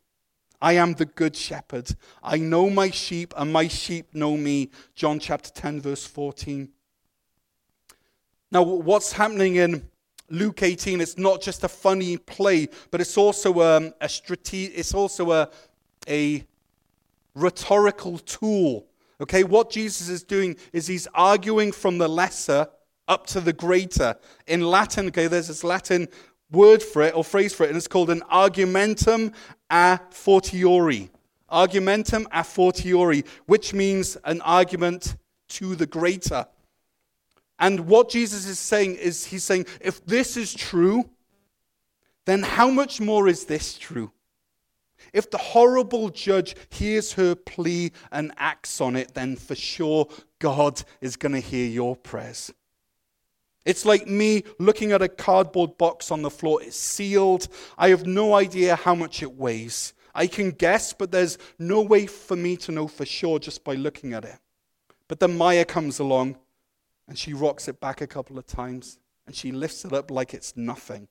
I 0.61 0.73
am 0.77 0.93
the 0.93 1.03
good 1.05 1.35
shepherd. 1.35 1.93
I 2.23 2.38
know 2.38 2.69
my 2.69 2.91
sheep, 2.91 3.33
and 3.35 3.51
my 3.51 3.67
sheep 3.67 4.15
know 4.15 4.38
me. 4.38 4.69
John 4.95 5.19
chapter 5.19 5.50
10, 5.50 5.81
verse 5.81 6.05
14. 6.05 6.69
Now, 8.53 8.63
what's 8.63 9.11
happening 9.11 9.57
in 9.57 9.85
Luke 10.29 10.63
18? 10.63 11.01
It's 11.01 11.17
not 11.17 11.41
just 11.41 11.65
a 11.65 11.67
funny 11.67 12.15
play, 12.15 12.69
but 12.89 13.01
it's 13.01 13.17
also 13.17 13.59
um, 13.59 13.93
a 14.00 14.07
strate- 14.07 14.53
It's 14.53 14.93
also 14.93 15.33
a, 15.33 15.50
a 16.07 16.45
rhetorical 17.35 18.17
tool 18.19 18.88
Okay, 19.21 19.43
what 19.43 19.69
Jesus 19.69 20.09
is 20.09 20.23
doing 20.23 20.57
is 20.73 20.87
he's 20.87 21.07
arguing 21.13 21.71
from 21.71 21.99
the 21.99 22.07
lesser 22.07 22.67
up 23.07 23.27
to 23.27 23.39
the 23.39 23.53
greater. 23.53 24.15
In 24.47 24.61
Latin, 24.61 25.07
okay, 25.07 25.27
there's 25.27 25.47
this 25.47 25.63
Latin 25.63 26.07
word 26.51 26.81
for 26.81 27.03
it 27.03 27.15
or 27.15 27.23
phrase 27.23 27.53
for 27.53 27.63
it, 27.63 27.69
and 27.69 27.77
it's 27.77 27.87
called 27.87 28.09
an 28.09 28.23
argumentum 28.31 29.31
a 29.69 29.99
fortiori. 30.09 31.11
Argumentum 31.49 32.27
a 32.31 32.43
fortiori, 32.43 33.23
which 33.45 33.73
means 33.73 34.17
an 34.23 34.41
argument 34.41 35.15
to 35.49 35.75
the 35.75 35.85
greater. 35.85 36.47
And 37.59 37.81
what 37.81 38.09
Jesus 38.09 38.47
is 38.47 38.57
saying 38.57 38.95
is, 38.95 39.25
he's 39.25 39.43
saying, 39.43 39.67
if 39.81 40.03
this 40.05 40.35
is 40.35 40.51
true, 40.51 41.07
then 42.25 42.41
how 42.41 42.71
much 42.71 42.99
more 42.99 43.27
is 43.27 43.45
this 43.45 43.77
true? 43.77 44.11
If 45.13 45.29
the 45.29 45.38
horrible 45.38 46.10
judge 46.10 46.55
hears 46.70 47.13
her 47.13 47.36
plea 47.36 47.91
and 48.12 48.31
acts 48.38 48.81
on 48.81 48.96
it, 48.96 49.13
then 49.13 49.36
for 49.36 49.55
sure 49.55 50.08
God 50.39 50.84
is 51.01 51.15
going 51.15 51.34
to 51.34 51.39
hear 51.39 51.67
your 51.67 51.96
prayers. 51.96 52.53
It's 53.65 53.86
like 53.86 54.08
me 54.08 54.43
looking 54.58 54.91
at 54.91 55.01
a 55.01 55.08
cardboard 55.08 55.77
box 55.77 56.10
on 56.12 56.24
the 56.24 56.31
floor. 56.31 56.63
It's 56.63 56.77
sealed. 56.77 57.48
I 57.77 57.89
have 57.89 58.05
no 58.05 58.34
idea 58.34 58.75
how 58.75 58.96
much 58.96 59.22
it 59.22 59.34
weighs. 59.34 59.93
I 60.15 60.27
can 60.27 60.51
guess, 60.51 60.93
but 60.93 61.12
there's 61.12 61.38
no 61.60 61.81
way 61.81 62.05
for 62.05 62.36
me 62.36 62.58
to 62.58 62.72
know 62.72 62.88
for 62.88 63.05
sure 63.05 63.39
just 63.39 63.63
by 63.63 63.75
looking 63.75 64.13
at 64.13 64.25
it. 64.25 64.39
But 65.08 65.20
then 65.20 65.38
Maya 65.38 65.65
comes 65.65 66.00
along 66.00 66.38
and 67.08 67.17
she 67.17 67.34
rocks 67.34 67.67
it 67.67 67.79
back 67.79 68.01
a 68.01 68.08
couple 68.08 68.38
of 68.38 68.48
times 68.48 68.98
and 69.27 69.36
she 69.36 69.51
lifts 69.51 69.86
it 69.86 69.93
up 69.93 70.10
like 70.10 70.34
it's 70.34 70.58
nothing. 70.58 71.08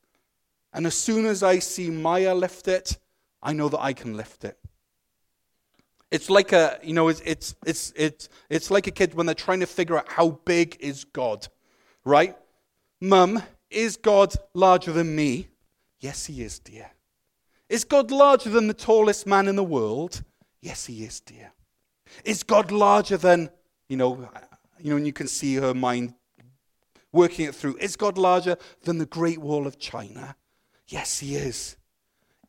And 0.73 0.87
as 0.87 0.95
soon 0.95 1.27
as 1.27 1.43
I 1.43 1.59
see 1.59 1.91
Maya 1.91 2.35
lift 2.35 2.69
it, 2.69 2.99
I 3.43 3.53
know 3.53 3.69
that 3.69 3.81
I 3.81 3.93
can 3.93 4.17
lift 4.17 4.45
it. 4.45 4.59
It's 6.11 6.29
like 6.29 6.53
a, 6.53 6.79
you 6.83 6.93
know, 6.93 7.09
it's, 7.09 7.21
it's, 7.25 7.55
it's, 7.65 7.93
it's, 7.95 8.29
it's 8.49 8.71
like 8.71 8.87
a 8.87 8.91
kid 8.91 9.15
when 9.15 9.27
they're 9.27 9.35
trying 9.35 9.61
to 9.61 9.67
figure 9.67 9.97
out 9.97 10.09
how 10.09 10.41
big 10.45 10.77
is 10.81 11.05
God, 11.05 11.47
right? 12.05 12.37
Mum, 13.01 13.43
is 13.71 13.97
God 13.97 14.35
larger 14.53 14.93
than 14.93 15.15
me? 15.15 15.49
Yes, 16.01 16.27
he 16.27 16.43
is, 16.43 16.59
dear. 16.59 16.91
Is 17.69 17.85
God 17.85 18.11
larger 18.11 18.51
than 18.51 18.67
the 18.67 18.75
tallest 18.75 19.27
man 19.27 19.47
in 19.47 19.55
the 19.55 19.63
world? 19.63 20.23
Yes, 20.61 20.87
he 20.87 21.05
is, 21.05 21.21
dear. 21.21 21.53
Is 22.25 22.43
God 22.43 22.73
larger 22.73 23.17
than, 23.17 23.51
you 23.89 23.97
know, 23.97 24.29
you 24.81 24.91
know, 24.91 24.97
and 24.97 25.07
you 25.07 25.13
can 25.13 25.29
see 25.29 25.55
her 25.57 25.75
mind 25.75 26.15
working 27.13 27.47
it 27.47 27.55
through. 27.55 27.77
Is 27.77 27.97
God 27.97 28.19
larger 28.19 28.57
than 28.83 28.99
the 28.99 29.07
Great 29.07 29.39
Wall 29.39 29.67
of 29.67 29.79
China? 29.79 30.37
Yes, 30.89 31.21
he 31.21 31.37
is. 31.37 31.77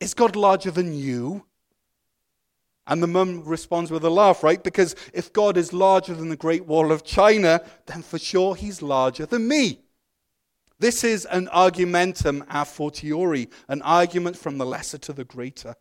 Is 0.02 0.14
God 0.14 0.34
larger 0.34 0.72
than 0.72 0.92
you? 0.92 1.44
And 2.88 3.00
the 3.00 3.06
mum 3.06 3.44
responds 3.44 3.92
with 3.92 4.04
a 4.04 4.10
laugh, 4.10 4.42
right? 4.42 4.60
Because 4.60 4.96
if 5.14 5.32
God 5.32 5.56
is 5.56 5.72
larger 5.72 6.12
than 6.12 6.28
the 6.28 6.36
Great 6.36 6.66
Wall 6.66 6.90
of 6.90 7.04
China, 7.04 7.62
then 7.86 8.02
for 8.02 8.18
sure 8.18 8.56
he's 8.56 8.82
larger 8.82 9.26
than 9.26 9.46
me. 9.46 9.78
This 10.80 11.04
is 11.04 11.24
an 11.26 11.46
argumentum 11.50 12.44
a 12.50 12.64
fortiori, 12.64 13.48
an 13.68 13.80
argument 13.82 14.36
from 14.36 14.58
the 14.58 14.66
lesser 14.66 14.98
to 14.98 15.12
the 15.12 15.24
greater. 15.24 15.76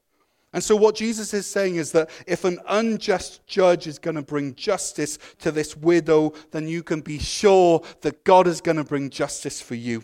And 0.53 0.63
so, 0.63 0.75
what 0.75 0.93
Jesus 0.93 1.33
is 1.33 1.47
saying 1.47 1.77
is 1.77 1.91
that 1.93 2.11
if 2.27 2.43
an 2.43 2.59
unjust 2.67 3.47
judge 3.47 3.87
is 3.87 3.97
going 3.97 4.17
to 4.17 4.21
bring 4.21 4.53
justice 4.53 5.17
to 5.39 5.51
this 5.51 5.75
widow, 5.75 6.33
then 6.51 6.67
you 6.67 6.83
can 6.83 7.01
be 7.01 7.17
sure 7.17 7.81
that 8.01 8.23
God 8.23 8.45
is 8.45 8.61
going 8.61 8.77
to 8.77 8.83
bring 8.83 9.09
justice 9.09 9.59
for 9.59 9.73
you. 9.73 10.03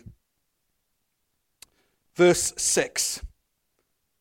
Verse 2.16 2.52
6 2.56 3.22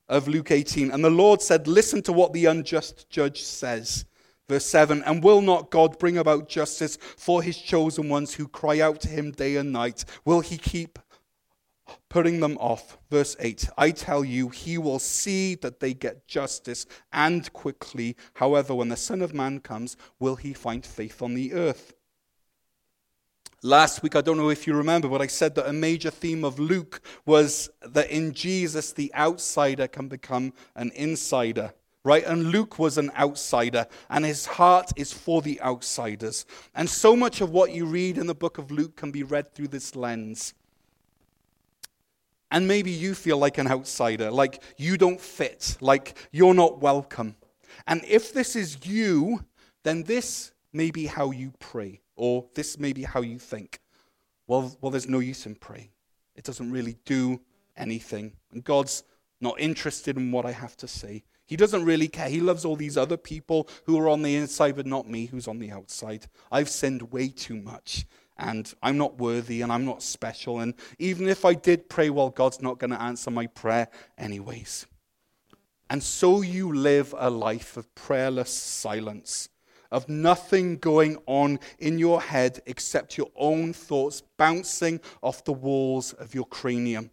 of 0.10 0.28
Luke 0.28 0.52
18. 0.52 0.92
And 0.92 1.04
the 1.04 1.10
Lord 1.10 1.42
said, 1.42 1.68
Listen 1.68 2.02
to 2.04 2.14
what 2.14 2.34
the 2.34 2.46
unjust 2.46 3.10
judge 3.10 3.44
says. 3.44 4.06
Verse 4.50 4.66
7 4.66 5.04
And 5.04 5.24
will 5.24 5.42
not 5.42 5.70
God 5.70 6.00
bring 6.00 6.18
about 6.18 6.50
justice 6.50 6.98
for 7.02 7.42
his 7.42 7.58
chosen 7.58 8.10
ones 8.10 8.34
who 8.34 8.48
cry 8.48 8.80
out 8.80 9.02
to 9.02 9.10
him 9.10 9.32
day 9.32 9.58
and 9.58 9.72
night? 9.72 10.06
Will 10.26 10.42
he 10.42 10.58
keep 10.58 11.00
putting 12.10 12.40
them 12.40 12.58
off? 12.60 12.98
Verse 13.10 13.36
8 13.40 13.70
I 13.78 13.92
tell 13.92 14.24
you, 14.24 14.50
he 14.50 14.78
will 14.78 15.00
see 15.00 15.56
that 15.56 15.80
they 15.80 15.94
get 15.94 16.28
justice 16.28 16.86
and 17.12 17.52
quickly. 17.54 18.16
However, 18.36 18.74
when 18.74 18.90
the 18.90 18.98
Son 18.98 19.22
of 19.22 19.34
Man 19.34 19.60
comes, 19.60 19.98
will 20.20 20.36
he 20.36 20.54
find 20.54 20.86
faith 20.86 21.22
on 21.22 21.34
the 21.34 21.54
earth? 21.54 21.94
Last 23.64 24.04
week, 24.04 24.16
I 24.16 24.22
don't 24.22 24.38
know 24.38 24.52
if 24.52 24.68
you 24.68 24.76
remember, 24.76 25.08
but 25.08 25.22
I 25.22 25.28
said 25.28 25.56
that 25.56 25.68
a 25.68 25.74
major 25.74 26.12
theme 26.12 26.46
of 26.46 26.60
Luke 26.60 27.02
was 27.26 27.72
that 27.82 28.12
in 28.12 28.34
Jesus, 28.34 28.94
the 28.94 29.14
outsider 29.16 29.88
can 29.88 30.08
become 30.08 30.54
an 30.76 30.92
insider, 30.94 31.74
right? 32.04 32.24
And 32.24 32.52
Luke 32.52 32.78
was 32.78 33.00
an 33.00 33.10
outsider, 33.18 33.88
and 34.12 34.26
his 34.26 34.46
heart 34.46 34.92
is 34.96 35.12
for 35.12 35.42
the 35.42 35.60
outsiders. 35.62 36.46
And 36.76 36.88
so 36.88 37.16
much 37.16 37.42
of 37.42 37.50
what 37.50 37.74
you 37.74 37.88
read 37.88 38.20
in 38.20 38.28
the 38.28 38.36
book 38.36 38.60
of 38.60 38.70
Luke 38.70 38.96
can 38.96 39.10
be 39.10 39.24
read 39.24 39.56
through 39.56 39.70
this 39.70 39.96
lens. 39.96 40.54
And 42.52 42.68
maybe 42.68 42.92
you 42.92 43.16
feel 43.16 43.40
like 43.40 43.58
an 43.58 43.68
outsider, 43.68 44.30
like 44.30 44.62
you 44.78 44.98
don't 44.98 45.20
fit, 45.20 45.78
like 45.82 46.16
you're 46.32 46.54
not 46.54 46.80
welcome. 46.80 47.36
And 47.88 48.04
if 48.08 48.34
this 48.34 48.56
is 48.56 48.86
you, 48.86 49.44
then 49.84 50.04
this 50.04 50.52
may 50.72 50.92
be 50.92 51.08
how 51.08 51.32
you 51.32 51.54
pray. 51.60 52.02
Or 52.18 52.46
this 52.56 52.78
may 52.78 52.92
be 52.92 53.04
how 53.04 53.22
you 53.22 53.40
think. 53.40 53.80
Well, 54.48 54.76
well, 54.82 54.92
there's 54.92 55.08
no 55.08 55.20
use 55.20 55.46
in 55.46 55.56
praying. 55.56 55.90
It 56.36 56.44
doesn't 56.44 56.72
really 56.72 56.98
do 57.06 57.40
anything. 57.78 58.34
And 58.52 58.64
God's 58.64 59.04
not 59.40 59.60
interested 59.60 60.18
in 60.18 60.32
what 60.32 60.46
I 60.46 60.52
have 60.52 60.76
to 60.78 60.88
say. 60.88 61.24
He 61.46 61.56
doesn't 61.56 61.86
really 61.86 62.08
care. 62.08 62.28
He 62.28 62.42
loves 62.42 62.66
all 62.66 62.76
these 62.76 62.98
other 62.98 63.18
people 63.18 63.70
who 63.86 63.98
are 64.00 64.10
on 64.10 64.22
the 64.22 64.36
inside, 64.36 64.76
but 64.76 64.86
not 64.86 65.10
me 65.10 65.28
who's 65.28 65.48
on 65.48 65.60
the 65.60 65.72
outside. 65.72 66.28
I've 66.52 66.70
sinned 66.70 67.14
way 67.14 67.30
too 67.30 67.56
much, 67.56 68.06
and 68.38 68.74
I'm 68.84 68.98
not 68.98 69.18
worthy, 69.20 69.62
and 69.62 69.72
I'm 69.72 69.86
not 69.86 70.04
special. 70.04 70.60
And 70.60 70.74
even 71.00 71.30
if 71.30 71.46
I 71.46 71.54
did 71.54 71.88
pray, 71.88 72.10
well, 72.10 72.30
God's 72.30 72.62
not 72.62 72.80
going 72.80 72.92
to 72.92 73.02
answer 73.02 73.32
my 73.32 73.48
prayer 73.48 73.88
anyways. 74.18 74.88
And 75.90 76.04
so 76.04 76.42
you 76.42 76.74
live 76.74 77.16
a 77.18 77.30
life 77.30 77.78
of 77.78 77.94
prayerless 77.96 78.50
silence 78.50 79.48
of 79.92 80.10
nothing 80.10 80.78
going 80.78 81.18
on 81.26 81.60
in 81.80 82.00
your 82.00 82.22
head 82.22 82.62
except 82.66 83.18
your 83.18 83.32
own 83.36 83.74
thoughts 83.74 84.22
bouncing 84.38 85.00
off 85.22 85.44
the 85.44 85.54
walls 85.54 86.14
of 86.14 86.36
your 86.36 86.46
cranium. 86.46 87.12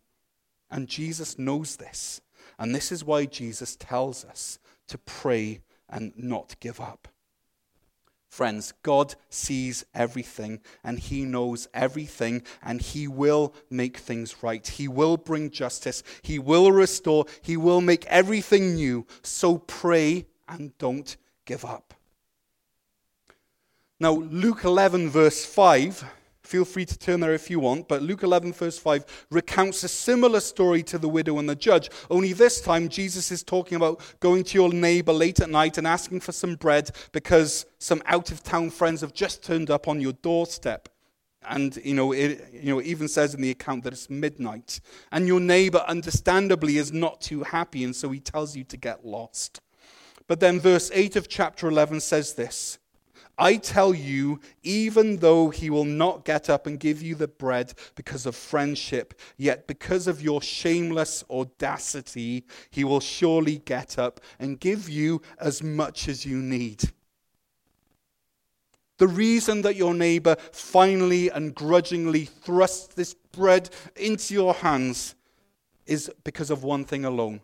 And 0.70 0.88
Jesus 0.88 1.38
knows 1.38 1.76
this. 1.76 2.20
And 2.58 2.74
this 2.74 2.92
is 2.92 3.04
why 3.04 3.26
Jesus 3.26 3.76
tells 3.76 4.24
us 4.24 4.58
to 4.88 4.98
pray 4.98 5.60
and 5.88 6.12
not 6.16 6.56
give 6.60 6.80
up. 6.80 7.08
Friends, 8.28 8.72
God 8.82 9.14
sees 9.28 9.84
everything 9.94 10.60
and 10.82 10.98
He 10.98 11.24
knows 11.24 11.68
everything 11.72 12.42
and 12.64 12.80
He 12.80 13.06
will 13.06 13.54
make 13.70 13.96
things 13.96 14.42
right. 14.42 14.66
He 14.66 14.88
will 14.88 15.16
bring 15.16 15.50
justice. 15.50 16.02
He 16.22 16.40
will 16.40 16.72
restore. 16.72 17.26
He 17.42 17.56
will 17.56 17.80
make 17.80 18.04
everything 18.06 18.74
new. 18.74 19.06
So 19.22 19.58
pray 19.58 20.26
and 20.48 20.76
don't 20.78 21.16
give 21.44 21.64
up. 21.64 21.94
Now, 24.00 24.12
Luke 24.12 24.64
11, 24.64 25.08
verse 25.10 25.44
5, 25.44 26.04
Feel 26.44 26.66
free 26.66 26.84
to 26.84 26.98
turn 26.98 27.20
there 27.20 27.32
if 27.32 27.48
you 27.48 27.58
want. 27.58 27.88
But 27.88 28.02
Luke 28.02 28.22
11, 28.22 28.52
verse 28.52 28.78
5, 28.78 29.26
recounts 29.30 29.82
a 29.82 29.88
similar 29.88 30.40
story 30.40 30.82
to 30.84 30.98
the 30.98 31.08
widow 31.08 31.38
and 31.38 31.48
the 31.48 31.56
judge. 31.56 31.88
Only 32.10 32.34
this 32.34 32.60
time, 32.60 32.90
Jesus 32.90 33.32
is 33.32 33.42
talking 33.42 33.76
about 33.76 34.02
going 34.20 34.44
to 34.44 34.58
your 34.58 34.70
neighbor 34.70 35.12
late 35.12 35.40
at 35.40 35.48
night 35.48 35.78
and 35.78 35.86
asking 35.86 36.20
for 36.20 36.32
some 36.32 36.56
bread 36.56 36.90
because 37.12 37.64
some 37.78 38.02
out 38.04 38.30
of 38.30 38.42
town 38.42 38.68
friends 38.68 39.00
have 39.00 39.14
just 39.14 39.42
turned 39.42 39.70
up 39.70 39.88
on 39.88 40.02
your 40.02 40.12
doorstep. 40.12 40.90
And, 41.46 41.76
you 41.82 41.94
know, 41.94 42.12
it 42.12 42.46
you 42.52 42.74
know, 42.74 42.82
even 42.82 43.08
says 43.08 43.34
in 43.34 43.40
the 43.40 43.50
account 43.50 43.84
that 43.84 43.94
it's 43.94 44.10
midnight. 44.10 44.80
And 45.12 45.26
your 45.26 45.40
neighbor, 45.40 45.82
understandably, 45.88 46.76
is 46.76 46.92
not 46.92 47.22
too 47.22 47.42
happy, 47.42 47.84
and 47.84 47.96
so 47.96 48.10
he 48.10 48.20
tells 48.20 48.54
you 48.54 48.64
to 48.64 48.76
get 48.76 49.06
lost. 49.06 49.62
But 50.26 50.40
then 50.40 50.60
verse 50.60 50.90
8 50.92 51.16
of 51.16 51.28
chapter 51.28 51.68
11 51.68 52.00
says 52.00 52.34
this 52.34 52.78
I 53.36 53.56
tell 53.56 53.92
you, 53.92 54.40
even 54.62 55.16
though 55.16 55.50
he 55.50 55.70
will 55.70 55.84
not 55.84 56.24
get 56.24 56.48
up 56.48 56.66
and 56.66 56.78
give 56.78 57.02
you 57.02 57.14
the 57.14 57.28
bread 57.28 57.72
because 57.96 58.26
of 58.26 58.36
friendship, 58.36 59.14
yet 59.36 59.66
because 59.66 60.06
of 60.06 60.22
your 60.22 60.40
shameless 60.40 61.24
audacity, 61.28 62.44
he 62.70 62.84
will 62.84 63.00
surely 63.00 63.58
get 63.58 63.98
up 63.98 64.20
and 64.38 64.60
give 64.60 64.88
you 64.88 65.20
as 65.38 65.62
much 65.62 66.08
as 66.08 66.24
you 66.24 66.36
need. 66.36 66.84
The 68.98 69.08
reason 69.08 69.62
that 69.62 69.74
your 69.74 69.94
neighbor 69.94 70.36
finally 70.52 71.28
and 71.28 71.54
grudgingly 71.54 72.26
thrusts 72.26 72.94
this 72.94 73.14
bread 73.14 73.70
into 73.96 74.34
your 74.34 74.54
hands 74.54 75.16
is 75.86 76.10
because 76.22 76.50
of 76.50 76.62
one 76.62 76.84
thing 76.84 77.04
alone 77.04 77.40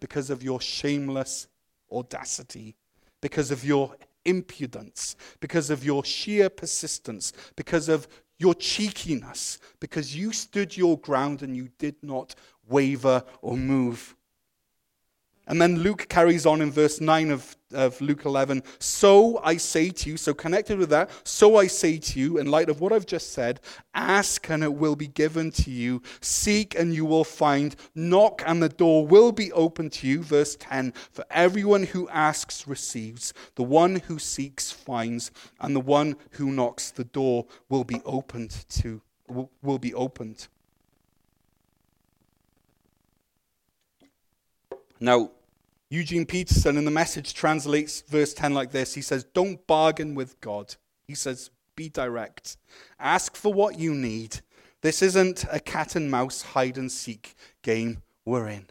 because 0.00 0.30
of 0.30 0.42
your 0.42 0.60
shameless 0.60 1.48
audacity, 1.90 2.76
because 3.20 3.50
of 3.50 3.64
your 3.64 3.94
impudence, 4.26 5.16
because 5.40 5.70
of 5.70 5.84
your 5.84 6.04
sheer 6.04 6.48
persistence, 6.48 7.32
because 7.56 7.88
of 7.88 8.06
your 8.38 8.54
cheekiness, 8.54 9.58
because 9.80 10.14
you 10.14 10.32
stood 10.32 10.76
your 10.76 10.98
ground 10.98 11.42
and 11.42 11.56
you 11.56 11.68
did 11.78 11.96
not 12.02 12.34
waver 12.68 13.22
or 13.40 13.56
move. 13.56 14.14
And 15.48 15.62
then 15.62 15.78
Luke 15.78 16.08
carries 16.08 16.44
on 16.44 16.60
in 16.60 16.72
verse 16.72 17.00
9 17.00 17.30
of, 17.30 17.56
of 17.72 18.00
Luke 18.00 18.24
11. 18.24 18.64
So 18.80 19.40
I 19.44 19.58
say 19.58 19.90
to 19.90 20.10
you, 20.10 20.16
so 20.16 20.34
connected 20.34 20.76
with 20.76 20.90
that, 20.90 21.08
so 21.22 21.56
I 21.56 21.68
say 21.68 21.98
to 21.98 22.18
you, 22.18 22.38
in 22.38 22.50
light 22.50 22.68
of 22.68 22.80
what 22.80 22.92
I've 22.92 23.06
just 23.06 23.32
said, 23.32 23.60
ask 23.94 24.50
and 24.50 24.64
it 24.64 24.74
will 24.74 24.96
be 24.96 25.06
given 25.06 25.52
to 25.52 25.70
you. 25.70 26.02
Seek 26.20 26.76
and 26.76 26.92
you 26.92 27.04
will 27.04 27.22
find. 27.22 27.76
Knock 27.94 28.42
and 28.44 28.60
the 28.60 28.68
door 28.68 29.06
will 29.06 29.30
be 29.30 29.52
open 29.52 29.88
to 29.90 30.08
you. 30.08 30.24
Verse 30.24 30.56
10 30.56 30.92
For 31.12 31.24
everyone 31.30 31.84
who 31.84 32.08
asks 32.08 32.66
receives, 32.66 33.32
the 33.54 33.62
one 33.62 33.96
who 33.96 34.18
seeks 34.18 34.72
finds, 34.72 35.30
and 35.60 35.76
the 35.76 35.80
one 35.80 36.16
who 36.30 36.50
knocks, 36.50 36.90
the 36.90 37.04
door 37.04 37.46
will 37.68 37.84
be 37.84 38.00
opened 38.04 38.64
to, 38.70 39.00
will 39.62 39.78
be 39.78 39.94
opened. 39.94 40.48
Now, 44.98 45.30
Eugene 45.96 46.26
Peterson 46.26 46.76
in 46.76 46.84
the 46.84 46.90
message 46.90 47.32
translates 47.32 48.02
verse 48.02 48.34
10 48.34 48.52
like 48.52 48.70
this 48.70 48.92
He 48.92 49.00
says, 49.00 49.24
Don't 49.24 49.66
bargain 49.66 50.14
with 50.14 50.38
God. 50.42 50.76
He 51.08 51.14
says, 51.14 51.50
Be 51.74 51.88
direct. 51.88 52.58
Ask 53.00 53.34
for 53.34 53.50
what 53.50 53.78
you 53.78 53.94
need. 53.94 54.40
This 54.82 55.00
isn't 55.00 55.46
a 55.50 55.58
cat 55.58 55.96
and 55.96 56.10
mouse 56.10 56.42
hide 56.42 56.76
and 56.76 56.92
seek 56.92 57.34
game 57.62 58.02
we're 58.26 58.46
in. 58.46 58.66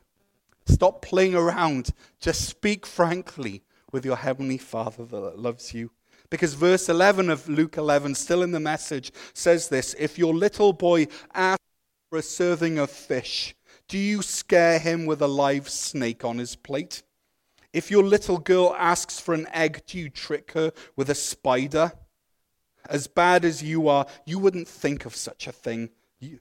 Stop 0.67 1.01
playing 1.01 1.34
around. 1.34 1.94
Just 2.20 2.48
speak 2.48 2.86
frankly 2.86 3.63
with 3.91 4.05
your 4.05 4.17
heavenly 4.17 4.60
Father 4.60 5.03
that 5.03 5.39
loves 5.39 5.74
you. 5.74 5.89
Because 6.29 6.53
verse 6.53 6.89
11 6.89 7.32
of 7.32 7.50
Luke 7.50 7.75
11, 7.75 8.13
still 8.13 8.43
in 8.43 8.52
the 8.52 8.60
message, 8.60 9.12
says 9.34 9.69
this 9.69 9.95
If 9.97 10.19
your 10.19 10.36
little 10.36 10.73
boy 10.73 11.08
asks 11.34 11.63
for 12.12 12.19
a 12.19 12.21
serving 12.21 12.78
of 12.78 12.91
fish, 12.91 13.56
do 13.88 13.97
you 13.97 14.21
scare 14.21 14.78
him 14.78 15.08
with 15.08 15.23
a 15.23 15.28
live 15.28 15.69
snake 15.69 16.23
on 16.23 16.38
his 16.38 16.56
plate? 16.56 17.02
If 17.76 17.92
your 17.92 18.04
little 18.04 18.38
girl 18.38 18.74
asks 18.80 19.20
for 19.20 19.34
an 19.34 19.48
egg, 19.52 19.84
do 19.86 20.00
you 20.00 20.10
trick 20.10 20.54
her 20.54 20.72
with 20.96 21.10
a 21.10 21.14
spider? 21.14 21.92
As 22.90 23.08
bad 23.08 23.44
as 23.44 23.62
you 23.62 23.90
are, 23.90 24.06
you 24.26 24.40
wouldn't 24.40 24.70
think 24.70 25.04
of 25.04 25.14
such 25.14 25.46
a 25.46 25.52
thing. 25.52 25.90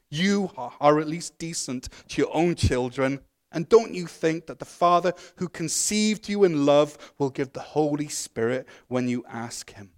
You 0.09 0.53
are 0.57 1.01
at 1.01 1.09
least 1.09 1.37
decent 1.38 1.88
to 2.11 2.23
your 2.23 2.33
own 2.33 2.55
children. 2.55 3.18
And 3.51 3.68
don't 3.68 3.92
you 3.92 4.07
think 4.07 4.47
that 4.47 4.61
the 4.61 4.64
Father 4.64 5.12
who 5.38 5.49
conceived 5.49 6.29
you 6.29 6.44
in 6.44 6.64
love 6.66 6.97
will 7.18 7.31
give 7.31 7.53
the 7.53 7.61
Holy 7.61 8.09
Spirit 8.09 8.68
when 8.87 9.09
you 9.09 9.25
ask 9.29 9.73
him? 9.73 9.90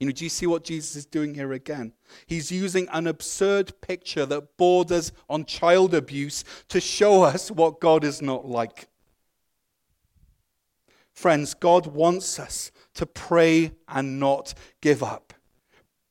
You 0.00 0.08
know, 0.08 0.12
do 0.12 0.24
you 0.24 0.30
see 0.30 0.46
what 0.46 0.64
Jesus 0.64 0.96
is 0.96 1.06
doing 1.06 1.34
here 1.34 1.52
again? 1.52 1.92
He's 2.26 2.50
using 2.50 2.88
an 2.90 3.06
absurd 3.06 3.80
picture 3.80 4.26
that 4.26 4.56
borders 4.56 5.12
on 5.28 5.44
child 5.44 5.94
abuse 5.94 6.42
to 6.66 6.80
show 6.80 7.22
us 7.22 7.48
what 7.48 7.78
God 7.78 8.02
is 8.02 8.20
not 8.20 8.44
like. 8.44 8.88
Friends, 11.20 11.52
God 11.52 11.86
wants 11.86 12.38
us 12.38 12.72
to 12.94 13.04
pray 13.04 13.72
and 13.86 14.18
not 14.18 14.54
give 14.80 15.02
up. 15.02 15.34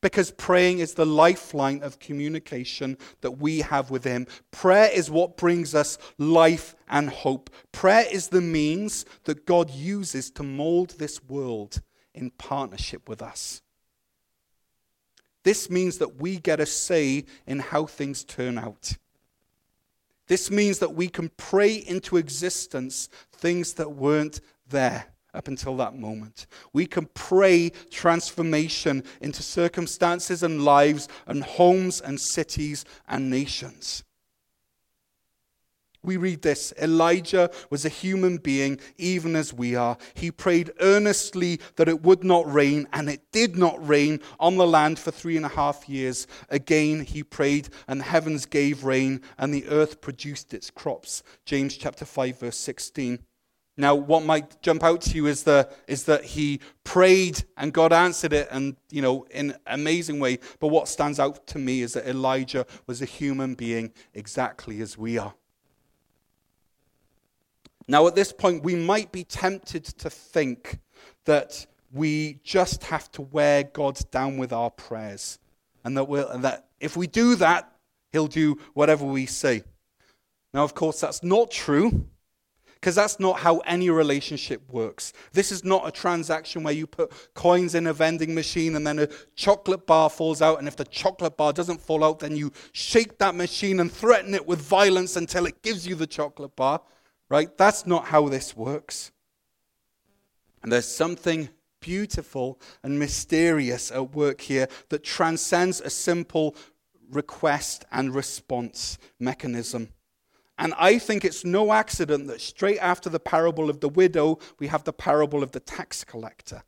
Because 0.02 0.30
praying 0.30 0.78
is 0.78 0.94
the 0.94 1.06
lifeline 1.08 1.82
of 1.82 1.98
communication 1.98 2.96
that 3.22 3.32
we 3.32 3.62
have 3.62 3.90
with 3.90 4.04
Him. 4.04 4.28
Prayer 4.52 4.88
is 4.94 5.10
what 5.10 5.36
brings 5.36 5.74
us 5.74 5.98
life 6.20 6.76
and 6.88 7.10
hope. 7.10 7.50
Prayer 7.72 8.06
is 8.12 8.28
the 8.28 8.40
means 8.40 9.04
that 9.24 9.48
God 9.48 9.72
uses 9.72 10.30
to 10.30 10.44
mold 10.44 10.92
this 11.00 11.24
world 11.24 11.82
in 12.14 12.30
partnership 12.30 13.10
with 13.10 13.24
us. 13.24 13.64
This 15.42 15.72
means 15.72 15.98
that 15.98 16.22
we 16.22 16.38
get 16.38 16.60
a 16.60 16.68
say 16.68 17.26
in 17.48 17.58
how 17.58 17.88
things 17.88 18.24
turn 18.24 18.60
out. 18.60 18.96
This 20.28 20.52
means 20.52 20.78
that 20.78 20.94
we 20.94 21.10
can 21.10 21.30
pray 21.30 21.74
into 21.74 22.18
existence 22.18 23.10
things 23.32 23.74
that 23.74 23.94
weren't 23.94 24.42
there 24.70 25.06
up 25.34 25.48
until 25.48 25.78
that 25.78 25.96
moment. 25.96 26.48
We 26.74 26.86
can 26.86 27.08
pray 27.14 27.72
transformation 27.92 29.04
into 29.22 29.44
circumstances 29.44 30.44
and 30.44 30.64
lives 30.64 31.08
and 31.28 31.44
homes 31.44 32.02
and 32.02 32.20
cities 32.20 32.86
and 33.08 33.30
nations. 33.30 34.04
We 36.02 36.16
read 36.16 36.42
this 36.42 36.74
Elijah 36.82 37.52
was 37.70 37.84
a 37.84 37.90
human 37.90 38.38
being, 38.38 38.80
even 38.98 39.36
as 39.36 39.54
we 39.54 39.76
are. 39.76 39.98
He 40.14 40.32
prayed 40.32 40.72
earnestly 40.80 41.60
that 41.76 41.90
it 41.90 42.04
would 42.04 42.24
not 42.24 42.52
rain, 42.52 42.88
and 42.94 43.10
it 43.10 43.32
did 43.34 43.58
not 43.58 43.86
rain 43.86 44.22
on 44.40 44.56
the 44.56 44.66
land 44.66 44.98
for 44.98 45.12
three 45.12 45.36
and 45.36 45.46
a 45.46 45.50
half 45.50 45.90
years. 45.90 46.26
Again, 46.50 47.04
he 47.04 47.22
prayed, 47.22 47.68
and 47.88 48.00
the 48.00 48.06
heavens 48.06 48.46
gave 48.46 48.86
rain, 48.86 49.22
and 49.38 49.54
the 49.54 49.68
earth 49.68 50.00
produced 50.00 50.54
its 50.54 50.72
crops. 50.72 51.22
James 51.46 51.76
chapter 51.76 52.06
5, 52.06 52.40
verse 52.40 52.58
16. 52.58 53.20
Now, 53.80 53.96
what 53.96 54.24
might 54.24 54.62
jump 54.62 54.84
out 54.84 55.00
to 55.04 55.16
you 55.16 55.28
is, 55.28 55.44
the, 55.44 55.70
is 55.88 56.04
that 56.04 56.26
he 56.26 56.60
prayed 56.84 57.46
and 57.56 57.72
God 57.72 57.94
answered 57.94 58.34
it 58.34 58.50
and, 58.52 58.76
you 58.92 59.02
know, 59.02 59.26
in 59.32 59.52
an 59.52 59.58
amazing 59.68 60.20
way. 60.20 60.40
But 60.60 60.68
what 60.68 60.90
stands 60.90 61.18
out 61.18 61.48
to 61.48 61.60
me 61.60 61.82
is 61.82 61.94
that 61.94 62.06
Elijah 62.06 62.66
was 62.88 63.02
a 63.02 63.06
human 63.06 63.56
being 63.56 63.94
exactly 64.14 64.82
as 64.82 64.98
we 64.98 65.18
are. 65.18 65.34
Now, 67.88 68.06
at 68.06 68.16
this 68.16 68.34
point, 68.34 68.66
we 68.66 68.76
might 68.76 69.14
be 69.14 69.24
tempted 69.24 69.86
to 69.86 70.10
think 70.10 70.80
that 71.24 71.66
we 71.94 72.42
just 72.44 72.84
have 72.84 73.10
to 73.14 73.22
wear 73.22 73.64
God 73.64 73.98
down 74.12 74.38
with 74.38 74.52
our 74.52 74.72
prayers. 74.72 75.40
And 75.86 75.96
that, 75.96 76.10
we'll, 76.10 76.28
and 76.28 76.44
that 76.44 76.68
if 76.82 76.98
we 76.98 77.08
do 77.08 77.36
that, 77.36 77.72
He'll 78.12 78.28
do 78.28 78.60
whatever 78.74 79.06
we 79.06 79.26
say. 79.26 79.64
Now, 80.54 80.66
of 80.66 80.76
course, 80.76 81.00
that's 81.00 81.24
not 81.24 81.50
true 81.50 82.09
because 82.80 82.96
that's 82.96 83.20
not 83.20 83.40
how 83.40 83.58
any 83.60 83.90
relationship 83.90 84.62
works. 84.72 85.14
This 85.34 85.52
is 85.52 85.64
not 85.64 85.88
a 85.88 85.92
transaction 85.92 86.64
where 86.64 86.74
you 86.74 86.88
put 86.88 87.12
coins 87.34 87.76
in 87.76 87.88
a 87.88 87.94
vending 87.94 88.34
machine 88.34 88.76
and 88.76 88.88
then 88.88 89.00
a 89.00 89.08
chocolate 89.36 89.86
bar 89.86 90.10
falls 90.10 90.42
out, 90.42 90.60
and 90.60 90.68
if 90.68 90.76
the 90.76 90.86
chocolate 90.86 91.38
bar 91.38 91.54
doesn't 91.54 91.82
fall 91.82 92.04
out, 92.04 92.20
then 92.20 92.36
you 92.36 92.52
shake 92.72 93.18
that 93.18 93.36
machine 93.36 93.80
and 93.80 93.92
threaten 93.92 94.34
it 94.34 94.48
with 94.48 94.60
violence 94.60 95.16
until 95.16 95.46
it 95.46 95.62
gives 95.62 95.86
you 95.86 95.96
the 95.96 96.08
chocolate 96.08 96.56
bar 96.56 96.82
right? 97.30 97.56
That's 97.58 97.86
not 97.86 98.06
how 98.06 98.28
this 98.28 98.58
works. 98.58 99.12
And 100.62 100.72
there's 100.72 100.88
something 100.88 101.50
beautiful 101.80 102.60
and 102.84 103.00
mysterious 103.00 103.92
at 103.92 104.14
work 104.14 104.42
here 104.42 104.68
that 104.90 105.04
transcends 105.04 105.80
a 105.80 105.90
simple 105.90 106.56
request 107.10 107.86
and 107.92 108.14
response 108.14 108.98
mechanism. 109.20 109.90
And 110.60 110.74
I 110.78 111.00
think 111.00 111.24
it's 111.24 111.46
no 111.46 111.72
accident 111.72 112.28
that 112.28 112.42
straight 112.42 112.80
after 112.80 113.10
the 113.10 113.20
parable 113.20 113.70
of 113.70 113.80
the 113.80 113.88
widow, 113.88 114.40
we 114.60 114.68
have 114.68 114.84
the 114.84 114.92
parable 114.92 115.42
of 115.42 115.54
the 115.54 115.62
tax 115.62 116.04
collector. 116.04 116.64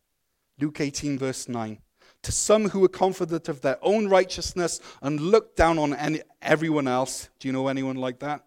Luke 0.60 0.80
18, 0.80 1.19
verse 1.19 1.49
9. 1.49 1.77
To 2.23 2.32
some 2.32 2.69
who 2.69 2.80
were 2.80 2.88
confident 2.88 3.49
of 3.49 3.60
their 3.62 3.77
own 3.82 4.08
righteousness 4.08 4.80
and 5.01 5.19
looked 5.19 5.58
down 5.58 5.77
on 5.77 5.93
any, 5.93 6.21
everyone 6.41 6.88
else, 6.88 7.30
do 7.39 7.49
you 7.49 7.51
know 7.51 7.67
anyone 7.67 7.97
like 7.97 8.19
that? 8.19 8.45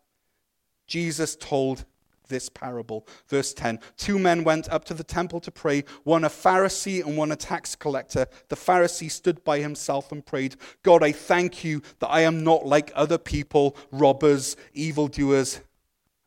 Jesus 0.86 1.36
told 1.36 1.84
this 2.28 2.48
parable. 2.48 3.06
Verse 3.28 3.54
10 3.54 3.80
Two 3.96 4.18
men 4.18 4.44
went 4.44 4.68
up 4.70 4.84
to 4.86 4.94
the 4.94 5.04
temple 5.04 5.40
to 5.40 5.50
pray, 5.50 5.84
one 6.04 6.24
a 6.24 6.28
Pharisee 6.28 7.04
and 7.04 7.16
one 7.16 7.32
a 7.32 7.36
tax 7.36 7.74
collector. 7.74 8.26
The 8.48 8.56
Pharisee 8.56 9.10
stood 9.10 9.44
by 9.44 9.60
himself 9.60 10.12
and 10.12 10.24
prayed, 10.24 10.56
God, 10.82 11.02
I 11.02 11.12
thank 11.12 11.64
you 11.64 11.82
that 12.00 12.08
I 12.08 12.20
am 12.20 12.44
not 12.44 12.66
like 12.66 12.92
other 12.94 13.18
people, 13.18 13.76
robbers, 13.90 14.56
evildoers 14.72 15.60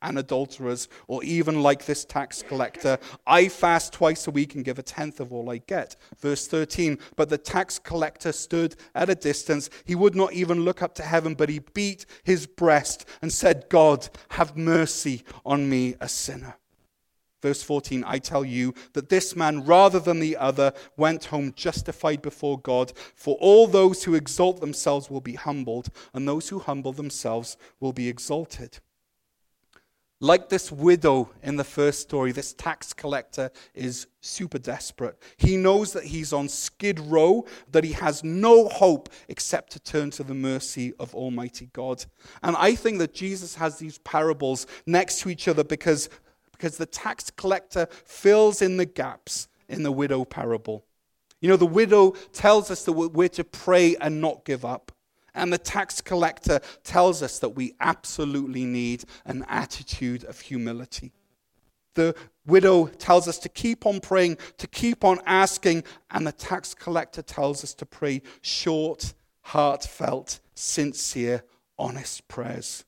and 0.01 0.17
adulterers, 0.17 0.87
or 1.07 1.23
even 1.23 1.61
like 1.61 1.85
this 1.85 2.05
tax 2.05 2.43
collector. 2.43 2.97
I 3.25 3.49
fast 3.49 3.93
twice 3.93 4.27
a 4.27 4.31
week 4.31 4.55
and 4.55 4.65
give 4.65 4.79
a 4.79 4.83
tenth 4.83 5.19
of 5.19 5.33
all 5.33 5.49
I 5.49 5.57
get. 5.57 5.95
Verse 6.19 6.47
13 6.47 6.99
But 7.15 7.29
the 7.29 7.37
tax 7.37 7.79
collector 7.79 8.31
stood 8.31 8.75
at 8.93 9.09
a 9.09 9.15
distance. 9.15 9.69
He 9.85 9.95
would 9.95 10.15
not 10.15 10.33
even 10.33 10.65
look 10.65 10.81
up 10.81 10.95
to 10.95 11.03
heaven, 11.03 11.33
but 11.35 11.49
he 11.49 11.59
beat 11.59 12.05
his 12.23 12.45
breast 12.45 13.05
and 13.21 13.31
said, 13.31 13.65
God, 13.69 14.09
have 14.29 14.57
mercy 14.57 15.23
on 15.45 15.69
me, 15.69 15.95
a 15.99 16.07
sinner. 16.07 16.55
Verse 17.41 17.61
14, 17.61 18.03
I 18.07 18.17
tell 18.17 18.43
you 18.43 18.73
that 18.93 19.09
this 19.09 19.35
man, 19.35 19.63
rather 19.63 19.99
than 19.99 20.19
the 20.19 20.35
other, 20.37 20.73
went 20.95 21.25
home 21.25 21.53
justified 21.55 22.21
before 22.21 22.59
God. 22.59 22.93
For 23.15 23.37
all 23.39 23.67
those 23.67 24.03
who 24.03 24.15
exalt 24.15 24.59
themselves 24.59 25.11
will 25.11 25.21
be 25.21 25.35
humbled, 25.35 25.89
and 26.13 26.27
those 26.27 26.49
who 26.49 26.59
humble 26.59 26.93
themselves 26.93 27.55
will 27.79 27.93
be 27.93 28.09
exalted. 28.09 28.79
Like 30.19 30.49
this 30.49 30.71
widow 30.71 31.29
in 31.43 31.57
the 31.57 31.63
first 31.63 32.01
story, 32.01 32.31
this 32.31 32.53
tax 32.53 32.91
collector 32.91 33.51
is 33.75 34.07
super 34.19 34.57
desperate. 34.57 35.21
He 35.37 35.57
knows 35.57 35.93
that 35.93 36.05
he's 36.05 36.33
on 36.33 36.49
skid 36.49 36.99
row, 36.99 37.45
that 37.71 37.83
he 37.83 37.93
has 37.93 38.23
no 38.23 38.67
hope 38.67 39.09
except 39.27 39.73
to 39.73 39.79
turn 39.79 40.09
to 40.11 40.23
the 40.23 40.33
mercy 40.33 40.93
of 40.99 41.13
Almighty 41.13 41.69
God. 41.71 42.03
And 42.41 42.55
I 42.57 42.73
think 42.73 42.97
that 42.97 43.13
Jesus 43.13 43.53
has 43.55 43.77
these 43.77 43.99
parables 43.99 44.65
next 44.87 45.19
to 45.19 45.29
each 45.29 45.47
other 45.47 45.63
because, 45.63 46.09
because 46.51 46.77
the 46.77 46.87
tax 46.87 47.29
collector 47.29 47.87
fills 48.03 48.63
in 48.63 48.77
the 48.77 48.85
gaps 48.85 49.47
in 49.69 49.83
the 49.83 49.91
widow 49.91 50.25
parable. 50.25 50.83
You 51.41 51.49
know, 51.49 51.57
the 51.57 51.67
widow 51.67 52.11
tells 52.33 52.71
us 52.71 52.85
that 52.85 52.93
we're 52.93 53.29
to 53.29 53.43
pray 53.43 53.95
and 53.97 54.19
not 54.19 54.45
give 54.45 54.65
up. 54.65 54.91
And 55.37 55.53
the 55.53 55.57
tax 55.57 56.01
collector 56.01 56.59
tells 56.83 57.21
us 57.21 57.39
that 57.39 57.49
we 57.49 57.75
absolutely 57.79 58.65
need 58.65 59.05
an 59.23 59.45
attitude 59.47 60.23
of 60.25 60.41
humility. 60.41 61.13
The 61.93 62.15
widow 62.45 62.87
tells 62.87 63.27
us 63.27 63.37
to 63.39 63.49
keep 63.49 63.85
on 63.85 63.99
praying, 63.99 64.37
to 64.57 64.67
keep 64.67 65.03
on 65.03 65.19
asking, 65.25 65.83
and 66.11 66.25
the 66.25 66.31
tax 66.31 66.73
collector 66.73 67.21
tells 67.21 67.63
us 67.63 67.73
to 67.75 67.85
pray 67.85 68.23
short, 68.41 69.13
heartfelt, 69.41 70.39
sincere, 70.55 71.43
honest 71.77 72.27
prayers. 72.27 72.83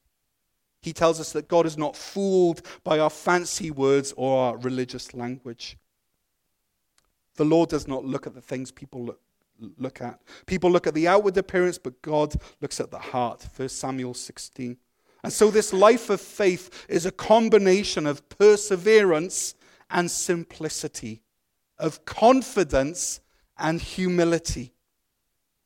He 0.81 0.91
tells 0.91 1.19
us 1.19 1.31
that 1.33 1.47
God 1.47 1.65
is 1.65 1.77
not 1.77 1.95
fooled 1.95 2.61
by 2.83 2.97
our 2.97 3.09
fancy 3.09 3.69
words 3.69 4.11
or 4.17 4.39
our 4.39 4.57
religious 4.57 5.13
language. 5.13 5.77
The 7.35 7.45
Lord 7.45 7.69
does 7.69 7.87
not 7.87 8.05
look 8.05 8.25
at 8.25 8.33
the 8.33 8.41
things 8.41 8.71
people 8.71 9.03
look, 9.03 9.21
look 9.77 10.01
at. 10.01 10.19
People 10.45 10.71
look 10.71 10.87
at 10.87 10.93
the 10.93 11.07
outward 11.07 11.37
appearance, 11.37 11.77
but 11.77 12.01
God 12.01 12.35
looks 12.61 12.79
at 12.79 12.91
the 12.91 12.99
heart. 12.99 13.47
1 13.55 13.69
Samuel 13.69 14.13
16. 14.13 14.77
And 15.23 15.33
so, 15.33 15.51
this 15.51 15.73
life 15.73 16.09
of 16.09 16.21
faith 16.21 16.85
is 16.87 17.05
a 17.05 17.11
combination 17.11 18.07
of 18.07 18.27
perseverance 18.29 19.55
and 19.89 20.09
simplicity, 20.09 21.21
of 21.77 22.05
confidence 22.05 23.19
and 23.57 23.81
humility. 23.81 24.73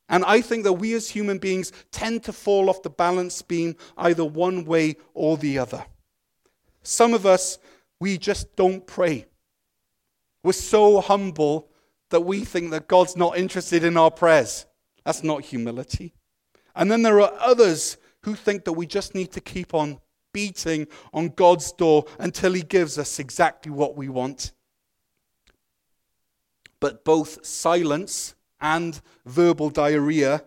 And 0.10 0.24
I 0.26 0.42
think 0.42 0.64
that 0.64 0.74
we 0.74 0.94
as 0.94 1.10
human 1.10 1.38
beings 1.38 1.72
tend 1.92 2.24
to 2.24 2.34
fall 2.34 2.70
off 2.70 2.84
the 2.84 2.90
balance 2.90 3.42
beam 3.42 3.76
either 3.98 4.26
one 4.26 4.66
way 4.66 4.98
or 5.14 5.38
the 5.38 5.60
other. 5.60 5.86
Some 6.82 7.14
of 7.14 7.26
us, 7.26 7.58
we 8.00 8.18
just 8.18 8.56
don't 8.56 8.86
pray. 8.86 9.26
We're 10.44 10.52
so 10.52 11.00
humble 11.00 11.70
that 12.14 12.22
we 12.22 12.46
think 12.46 12.70
that 12.70 12.88
God's 12.88 13.18
not 13.18 13.40
interested 13.40 13.84
in 13.84 13.98
our 13.98 14.12
prayers. 14.12 14.68
That's 15.04 15.24
not 15.24 15.42
humility. 15.42 16.14
And 16.76 16.92
then 16.92 17.02
there 17.02 17.20
are 17.20 17.34
others 17.40 17.98
who 18.22 18.36
think 18.36 18.66
that 18.66 18.74
we 18.74 18.86
just 18.86 19.16
need 19.16 19.32
to 19.32 19.42
keep 19.42 19.74
on 19.74 20.00
beating 20.32 20.86
on 21.12 21.30
God's 21.30 21.72
door 21.72 22.06
until 22.20 22.54
He 22.54 22.62
gives 22.62 23.00
us 23.00 23.18
exactly 23.18 23.72
what 23.72 23.98
we 23.98 24.10
want. 24.10 24.52
But 26.80 27.04
both 27.04 27.44
silence 27.44 28.36
and 28.62 29.02
verbal 29.26 29.72
diarrhea 29.72 30.44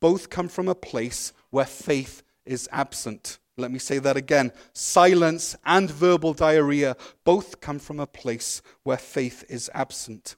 both 0.00 0.30
come 0.30 0.48
from 0.48 0.68
a 0.68 0.74
place 0.74 1.34
where 1.50 1.66
faith 1.66 2.22
is 2.46 2.66
absent. 2.72 3.40
Let 3.58 3.70
me 3.70 3.78
say 3.78 3.98
that 3.98 4.16
again. 4.16 4.52
Silence 4.72 5.54
and 5.66 5.90
verbal 5.90 6.32
diarrhea 6.32 6.96
both 7.24 7.60
come 7.60 7.78
from 7.78 8.00
a 8.00 8.06
place 8.06 8.62
where 8.84 8.96
faith 8.96 9.44
is 9.50 9.70
absent. 9.74 10.36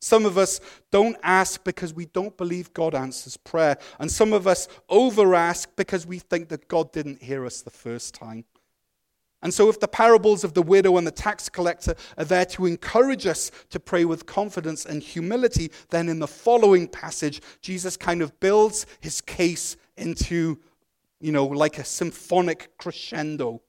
Some 0.00 0.24
of 0.24 0.38
us 0.38 0.60
don't 0.90 1.16
ask 1.22 1.62
because 1.62 1.92
we 1.92 2.06
don't 2.06 2.36
believe 2.36 2.72
God 2.72 2.94
answers 2.94 3.36
prayer. 3.36 3.76
And 3.98 4.10
some 4.10 4.32
of 4.32 4.46
us 4.46 4.66
over 4.88 5.34
ask 5.34 5.68
because 5.76 6.06
we 6.06 6.18
think 6.18 6.48
that 6.48 6.68
God 6.68 6.90
didn't 6.90 7.22
hear 7.22 7.44
us 7.44 7.60
the 7.60 7.70
first 7.70 8.14
time. 8.14 8.44
And 9.42 9.54
so, 9.54 9.70
if 9.70 9.80
the 9.80 9.88
parables 9.88 10.44
of 10.44 10.52
the 10.52 10.62
widow 10.62 10.98
and 10.98 11.06
the 11.06 11.10
tax 11.10 11.48
collector 11.48 11.94
are 12.18 12.24
there 12.24 12.44
to 12.46 12.66
encourage 12.66 13.26
us 13.26 13.50
to 13.70 13.80
pray 13.80 14.04
with 14.04 14.26
confidence 14.26 14.84
and 14.84 15.02
humility, 15.02 15.70
then 15.88 16.10
in 16.10 16.18
the 16.18 16.28
following 16.28 16.86
passage, 16.86 17.40
Jesus 17.62 17.96
kind 17.96 18.20
of 18.20 18.38
builds 18.40 18.84
his 19.00 19.22
case 19.22 19.78
into, 19.96 20.58
you 21.20 21.32
know, 21.32 21.46
like 21.46 21.78
a 21.78 21.84
symphonic 21.84 22.76
crescendo. 22.76 23.62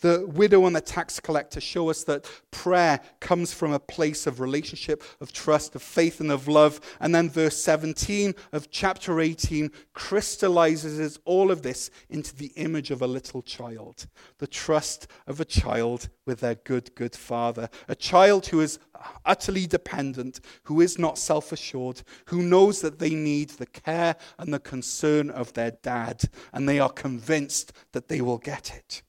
The 0.00 0.26
widow 0.26 0.66
and 0.66 0.76
the 0.76 0.80
tax 0.80 1.20
collector 1.20 1.60
show 1.60 1.88
us 1.88 2.04
that 2.04 2.28
prayer 2.50 3.00
comes 3.20 3.54
from 3.54 3.72
a 3.72 3.78
place 3.78 4.26
of 4.26 4.40
relationship, 4.40 5.02
of 5.20 5.32
trust, 5.32 5.74
of 5.74 5.82
faith, 5.82 6.20
and 6.20 6.30
of 6.30 6.48
love. 6.48 6.80
And 7.00 7.14
then 7.14 7.30
verse 7.30 7.56
17 7.56 8.34
of 8.52 8.70
chapter 8.70 9.20
18 9.20 9.70
crystallizes 9.94 11.18
all 11.24 11.50
of 11.50 11.62
this 11.62 11.90
into 12.10 12.36
the 12.36 12.52
image 12.56 12.90
of 12.90 13.00
a 13.00 13.06
little 13.06 13.42
child 13.42 14.06
the 14.38 14.46
trust 14.46 15.06
of 15.26 15.40
a 15.40 15.44
child 15.44 16.08
with 16.26 16.40
their 16.40 16.54
good, 16.54 16.94
good 16.94 17.14
father. 17.14 17.68
A 17.88 17.94
child 17.94 18.46
who 18.46 18.60
is 18.60 18.78
utterly 19.24 19.66
dependent, 19.66 20.40
who 20.64 20.80
is 20.80 20.98
not 20.98 21.18
self 21.18 21.52
assured, 21.52 22.02
who 22.26 22.42
knows 22.42 22.80
that 22.80 22.98
they 22.98 23.14
need 23.14 23.50
the 23.50 23.66
care 23.66 24.16
and 24.38 24.52
the 24.52 24.58
concern 24.58 25.30
of 25.30 25.52
their 25.54 25.70
dad, 25.70 26.22
and 26.52 26.68
they 26.68 26.78
are 26.78 26.90
convinced 26.90 27.72
that 27.92 28.08
they 28.08 28.20
will 28.20 28.38
get 28.38 28.74
it. 28.74 29.02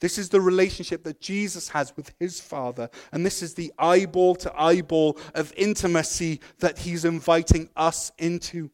This 0.00 0.18
is 0.18 0.28
the 0.28 0.40
relationship 0.40 1.04
that 1.04 1.20
Jesus 1.20 1.68
has 1.70 1.96
with 1.96 2.12
his 2.18 2.40
Father. 2.40 2.90
And 3.12 3.24
this 3.24 3.42
is 3.42 3.54
the 3.54 3.72
eyeball 3.78 4.34
to 4.36 4.60
eyeball 4.60 5.18
of 5.34 5.52
intimacy 5.56 6.40
that 6.58 6.78
he's 6.78 7.04
inviting 7.04 7.70
us 7.76 8.12
into. 8.18 8.70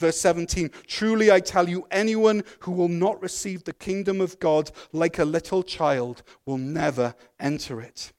Verse 0.00 0.18
17 0.18 0.70
Truly 0.86 1.30
I 1.30 1.40
tell 1.40 1.68
you, 1.68 1.86
anyone 1.90 2.42
who 2.60 2.72
will 2.72 2.88
not 2.88 3.22
receive 3.22 3.64
the 3.64 3.72
kingdom 3.72 4.20
of 4.20 4.38
God 4.40 4.70
like 4.92 5.18
a 5.18 5.24
little 5.24 5.62
child 5.62 6.22
will 6.46 6.58
never 6.58 7.14
enter 7.38 7.80
it. 7.80 8.12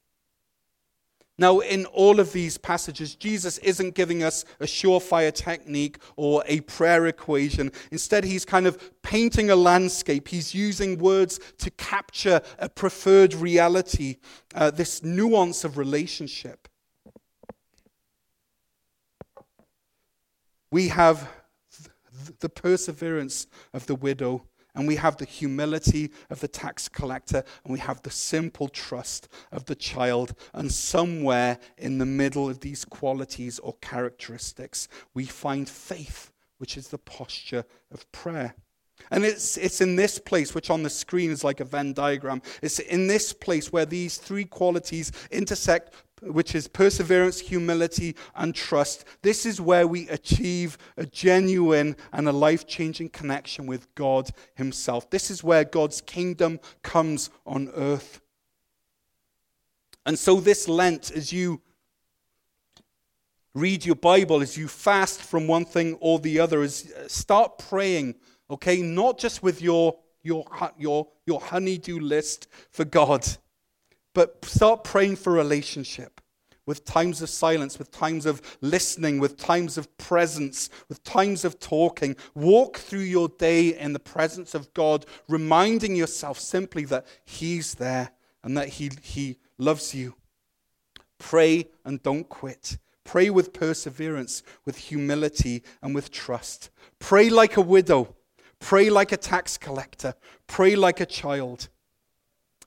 Now, 1.38 1.58
in 1.58 1.84
all 1.86 2.18
of 2.18 2.32
these 2.32 2.56
passages, 2.56 3.14
Jesus 3.14 3.58
isn't 3.58 3.94
giving 3.94 4.22
us 4.22 4.46
a 4.58 4.64
surefire 4.64 5.34
technique 5.34 5.98
or 6.16 6.42
a 6.46 6.60
prayer 6.60 7.06
equation. 7.06 7.72
Instead, 7.90 8.24
he's 8.24 8.46
kind 8.46 8.66
of 8.66 9.02
painting 9.02 9.50
a 9.50 9.56
landscape. 9.56 10.28
He's 10.28 10.54
using 10.54 10.96
words 10.96 11.38
to 11.58 11.70
capture 11.70 12.40
a 12.58 12.70
preferred 12.70 13.34
reality, 13.34 14.16
uh, 14.54 14.70
this 14.70 15.02
nuance 15.02 15.62
of 15.62 15.76
relationship. 15.76 16.68
We 20.70 20.88
have 20.88 21.28
the 22.40 22.48
perseverance 22.48 23.46
of 23.74 23.86
the 23.86 23.94
widow 23.94 24.46
and 24.76 24.86
we 24.86 24.96
have 24.96 25.16
the 25.16 25.24
humility 25.24 26.12
of 26.30 26.40
the 26.40 26.48
tax 26.48 26.88
collector, 26.88 27.42
and 27.64 27.72
we 27.72 27.78
have 27.80 28.02
the 28.02 28.10
simple 28.10 28.68
trust 28.68 29.28
of 29.50 29.64
the 29.64 29.74
child. 29.74 30.34
And 30.52 30.70
somewhere 30.70 31.58
in 31.78 31.98
the 31.98 32.06
middle 32.06 32.48
of 32.48 32.60
these 32.60 32.84
qualities 32.84 33.58
or 33.58 33.74
characteristics, 33.80 34.88
we 35.14 35.24
find 35.24 35.68
faith, 35.68 36.30
which 36.58 36.76
is 36.76 36.88
the 36.88 36.98
posture 36.98 37.64
of 37.90 38.10
prayer. 38.12 38.54
And 39.10 39.24
it's, 39.24 39.56
it's 39.56 39.80
in 39.80 39.96
this 39.96 40.18
place, 40.18 40.54
which 40.54 40.70
on 40.70 40.82
the 40.82 40.90
screen 40.90 41.30
is 41.30 41.44
like 41.44 41.60
a 41.60 41.64
Venn 41.64 41.92
diagram, 41.92 42.42
it's 42.62 42.78
in 42.78 43.06
this 43.06 43.32
place 43.32 43.72
where 43.72 43.86
these 43.86 44.16
three 44.16 44.44
qualities 44.44 45.12
intersect 45.30 45.92
which 46.22 46.54
is 46.54 46.68
perseverance, 46.68 47.40
humility, 47.40 48.16
and 48.34 48.54
trust. 48.54 49.04
This 49.22 49.44
is 49.44 49.60
where 49.60 49.86
we 49.86 50.08
achieve 50.08 50.78
a 50.96 51.06
genuine 51.06 51.96
and 52.12 52.28
a 52.28 52.32
life 52.32 52.66
changing 52.66 53.10
connection 53.10 53.66
with 53.66 53.94
God 53.94 54.30
Himself. 54.54 55.10
This 55.10 55.30
is 55.30 55.44
where 55.44 55.64
God's 55.64 56.00
kingdom 56.00 56.60
comes 56.82 57.30
on 57.46 57.70
earth. 57.74 58.20
And 60.04 60.18
so, 60.18 60.40
this 60.40 60.68
Lent, 60.68 61.10
as 61.10 61.32
you 61.32 61.60
read 63.54 63.84
your 63.84 63.96
Bible, 63.96 64.40
as 64.40 64.56
you 64.56 64.68
fast 64.68 65.20
from 65.20 65.46
one 65.46 65.64
thing 65.64 65.96
or 66.00 66.18
the 66.18 66.38
other, 66.38 66.62
is 66.62 66.92
uh, 66.92 67.08
start 67.08 67.58
praying, 67.58 68.14
okay? 68.50 68.82
Not 68.82 69.18
just 69.18 69.42
with 69.42 69.60
your 69.60 69.98
your, 70.26 70.44
your, 70.76 71.06
your 71.24 71.40
honeydew 71.40 72.00
list 72.00 72.48
for 72.70 72.84
God. 72.84 73.24
But 74.16 74.46
start 74.46 74.82
praying 74.82 75.16
for 75.16 75.30
relationship 75.30 76.22
with 76.64 76.86
times 76.86 77.20
of 77.20 77.28
silence, 77.28 77.78
with 77.78 77.90
times 77.90 78.24
of 78.24 78.40
listening, 78.62 79.20
with 79.20 79.36
times 79.36 79.76
of 79.76 79.94
presence, 79.98 80.70
with 80.88 81.04
times 81.04 81.44
of 81.44 81.60
talking. 81.60 82.16
Walk 82.34 82.78
through 82.78 83.00
your 83.00 83.28
day 83.28 83.78
in 83.78 83.92
the 83.92 83.98
presence 83.98 84.54
of 84.54 84.72
God, 84.72 85.04
reminding 85.28 85.94
yourself 85.94 86.40
simply 86.40 86.86
that 86.86 87.06
He's 87.26 87.74
there 87.74 88.12
and 88.42 88.56
that 88.56 88.68
He, 88.68 88.90
he 89.02 89.36
loves 89.58 89.94
you. 89.94 90.14
Pray 91.18 91.68
and 91.84 92.02
don't 92.02 92.26
quit. 92.26 92.78
Pray 93.04 93.28
with 93.28 93.52
perseverance, 93.52 94.42
with 94.64 94.78
humility, 94.78 95.62
and 95.82 95.94
with 95.94 96.10
trust. 96.10 96.70
Pray 97.00 97.28
like 97.28 97.58
a 97.58 97.60
widow. 97.60 98.16
Pray 98.60 98.88
like 98.88 99.12
a 99.12 99.18
tax 99.18 99.58
collector. 99.58 100.14
Pray 100.46 100.74
like 100.74 101.00
a 101.00 101.06
child. 101.06 101.68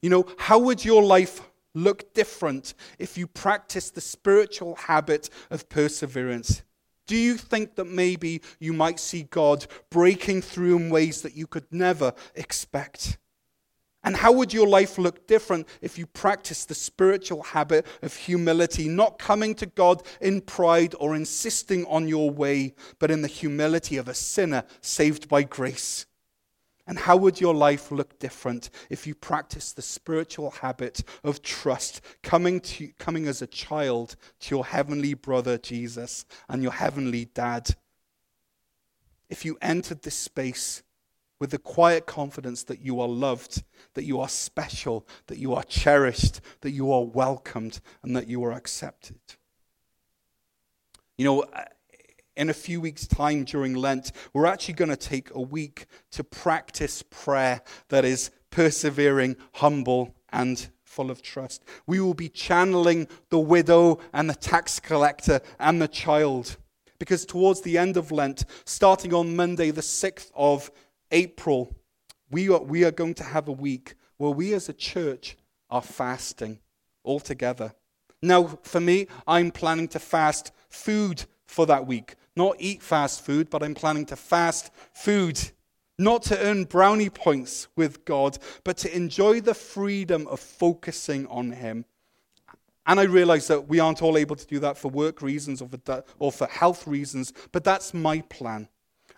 You 0.02 0.10
know, 0.10 0.26
how 0.38 0.60
would 0.60 0.86
your 0.86 1.04
life 1.04 1.42
look 1.74 2.14
different 2.14 2.74
if 2.98 3.18
you 3.18 3.28
practiced 3.28 3.96
the 3.96 4.02
spiritual 4.02 4.76
habit 4.76 5.30
of 5.50 5.70
perseverance? 5.70 6.64
Do 7.08 7.18
you 7.18 7.38
think 7.38 7.76
that 7.76 7.86
maybe 7.86 8.42
you 8.60 8.72
might 8.72 9.00
see 9.00 9.24
God 9.24 9.66
breaking 9.90 10.42
through 10.44 10.78
in 10.78 10.90
ways 10.90 11.22
that 11.24 11.36
you 11.36 11.48
could 11.48 11.66
never 11.72 12.14
expect? 12.36 13.18
And 14.04 14.16
how 14.16 14.32
would 14.32 14.54
your 14.54 14.68
life 14.68 14.98
look 14.98 15.28
different 15.28 15.68
if 15.82 15.98
you 15.98 16.06
practiced 16.06 16.70
the 16.70 16.76
spiritual 16.76 17.44
habit 17.44 17.86
of 18.02 18.16
humility, 18.16 18.88
not 18.88 19.20
coming 19.20 19.56
to 19.56 19.66
God 19.66 20.04
in 20.22 20.42
pride 20.42 20.96
or 21.00 21.16
insisting 21.16 21.86
on 21.86 22.08
your 22.08 22.30
way, 22.32 22.76
but 22.98 23.12
in 23.12 23.22
the 23.22 23.28
humility 23.28 23.98
of 23.98 24.08
a 24.08 24.14
sinner 24.14 24.64
saved 24.80 25.28
by 25.28 25.44
grace? 25.44 26.06
And 26.90 26.98
how 26.98 27.18
would 27.18 27.40
your 27.40 27.54
life 27.54 27.92
look 27.92 28.18
different 28.18 28.72
if 28.90 29.06
you 29.06 29.14
practiced 29.14 29.76
the 29.76 29.82
spiritual 29.84 30.50
habit 30.50 31.04
of 31.24 31.44
trust, 31.44 32.02
coming, 32.24 32.60
to, 32.62 32.88
coming 32.98 33.28
as 33.28 33.44
a 33.44 33.48
child 33.48 34.16
to 34.40 34.56
your 34.56 34.66
heavenly 34.66 35.14
brother 35.14 35.60
Jesus 35.60 36.26
and 36.50 36.64
your 36.64 36.72
heavenly 36.72 37.26
dad? 37.26 37.76
If 39.30 39.46
you 39.46 39.56
entered 39.62 40.02
this 40.02 40.16
space 40.16 40.82
with 41.38 41.52
the 41.52 41.60
quiet 41.60 42.08
confidence 42.08 42.64
that 42.64 42.82
you 42.82 43.00
are 43.00 43.08
loved, 43.08 43.62
that 43.94 44.06
you 44.06 44.20
are 44.20 44.28
special, 44.28 45.08
that 45.28 45.38
you 45.38 45.54
are 45.54 45.64
cherished, 45.64 46.42
that 46.62 46.72
you 46.72 46.92
are 46.92 47.06
welcomed, 47.06 47.82
and 48.02 48.16
that 48.16 48.28
you 48.28 48.44
are 48.44 48.52
accepted. 48.52 49.20
You 51.20 51.26
know, 51.26 51.46
in 52.40 52.50
a 52.50 52.54
few 52.54 52.80
weeks' 52.80 53.06
time 53.06 53.44
during 53.44 53.76
Lent, 53.76 54.14
we're 54.34 54.46
actually 54.46 54.76
going 54.76 54.90
to 54.90 54.96
take 54.96 55.30
a 55.36 55.42
week 55.42 55.88
to 56.12 56.24
practice 56.24 57.04
prayer 57.04 57.62
that 57.90 58.06
is 58.06 58.32
persevering, 58.50 59.36
humble, 59.56 60.16
and 60.30 60.70
full 60.86 61.12
of 61.12 61.22
trust. 61.22 61.66
We 61.86 62.00
will 62.00 62.14
be 62.14 62.30
channeling 62.30 63.10
the 63.30 63.40
widow 63.40 64.00
and 64.14 64.30
the 64.30 64.36
tax 64.36 64.80
collector 64.80 65.42
and 65.60 65.82
the 65.82 65.90
child. 65.90 66.56
Because 66.98 67.26
towards 67.26 67.60
the 67.62 67.78
end 67.78 67.98
of 67.98 68.10
Lent, 68.10 68.46
starting 68.64 69.14
on 69.14 69.36
Monday, 69.36 69.72
the 69.72 69.82
6th 69.82 70.32
of 70.34 70.72
April, 71.12 71.76
we 72.32 72.50
are, 72.50 72.62
we 72.62 72.86
are 72.86 72.92
going 72.92 73.16
to 73.16 73.24
have 73.24 73.50
a 73.50 73.54
week 73.54 73.96
where 74.16 74.32
we 74.32 74.54
as 74.54 74.70
a 74.70 74.74
church 74.74 75.36
are 75.70 75.82
fasting 75.82 76.60
all 77.04 77.20
together. 77.20 77.74
Now, 78.22 78.60
for 78.64 78.80
me, 78.80 79.08
I'm 79.28 79.52
planning 79.52 79.90
to 79.90 80.00
fast 80.00 80.54
food 80.70 81.26
for 81.46 81.66
that 81.66 81.86
week. 81.86 82.16
Not 82.36 82.56
eat 82.60 82.82
fast 82.82 83.26
food, 83.26 83.50
but 83.50 83.64
I'm 83.64 83.76
planning 83.76 84.06
to 84.08 84.16
fast 84.16 84.72
food. 84.94 85.40
Not 85.98 86.24
to 86.24 86.40
earn 86.40 86.64
brownie 86.64 87.10
points 87.10 87.68
with 87.76 88.06
God, 88.06 88.38
but 88.64 88.78
to 88.78 88.96
enjoy 88.96 89.42
the 89.42 89.54
freedom 89.54 90.28
of 90.28 90.40
focusing 90.40 91.28
on 91.28 91.52
Him. 91.52 91.86
And 92.90 93.00
I 93.00 93.04
realize 93.04 93.48
that 93.48 93.68
we 93.68 93.80
aren't 93.80 94.02
all 94.02 94.18
able 94.18 94.36
to 94.36 94.48
do 94.48 94.60
that 94.60 94.78
for 94.78 94.90
work 94.90 95.22
reasons 95.22 95.62
or 95.62 95.68
for, 95.68 96.04
or 96.18 96.32
for 96.32 96.48
health 96.48 96.88
reasons, 96.88 97.34
but 97.52 97.64
that's 97.64 97.94
my 97.94 98.22
plan. 98.22 98.68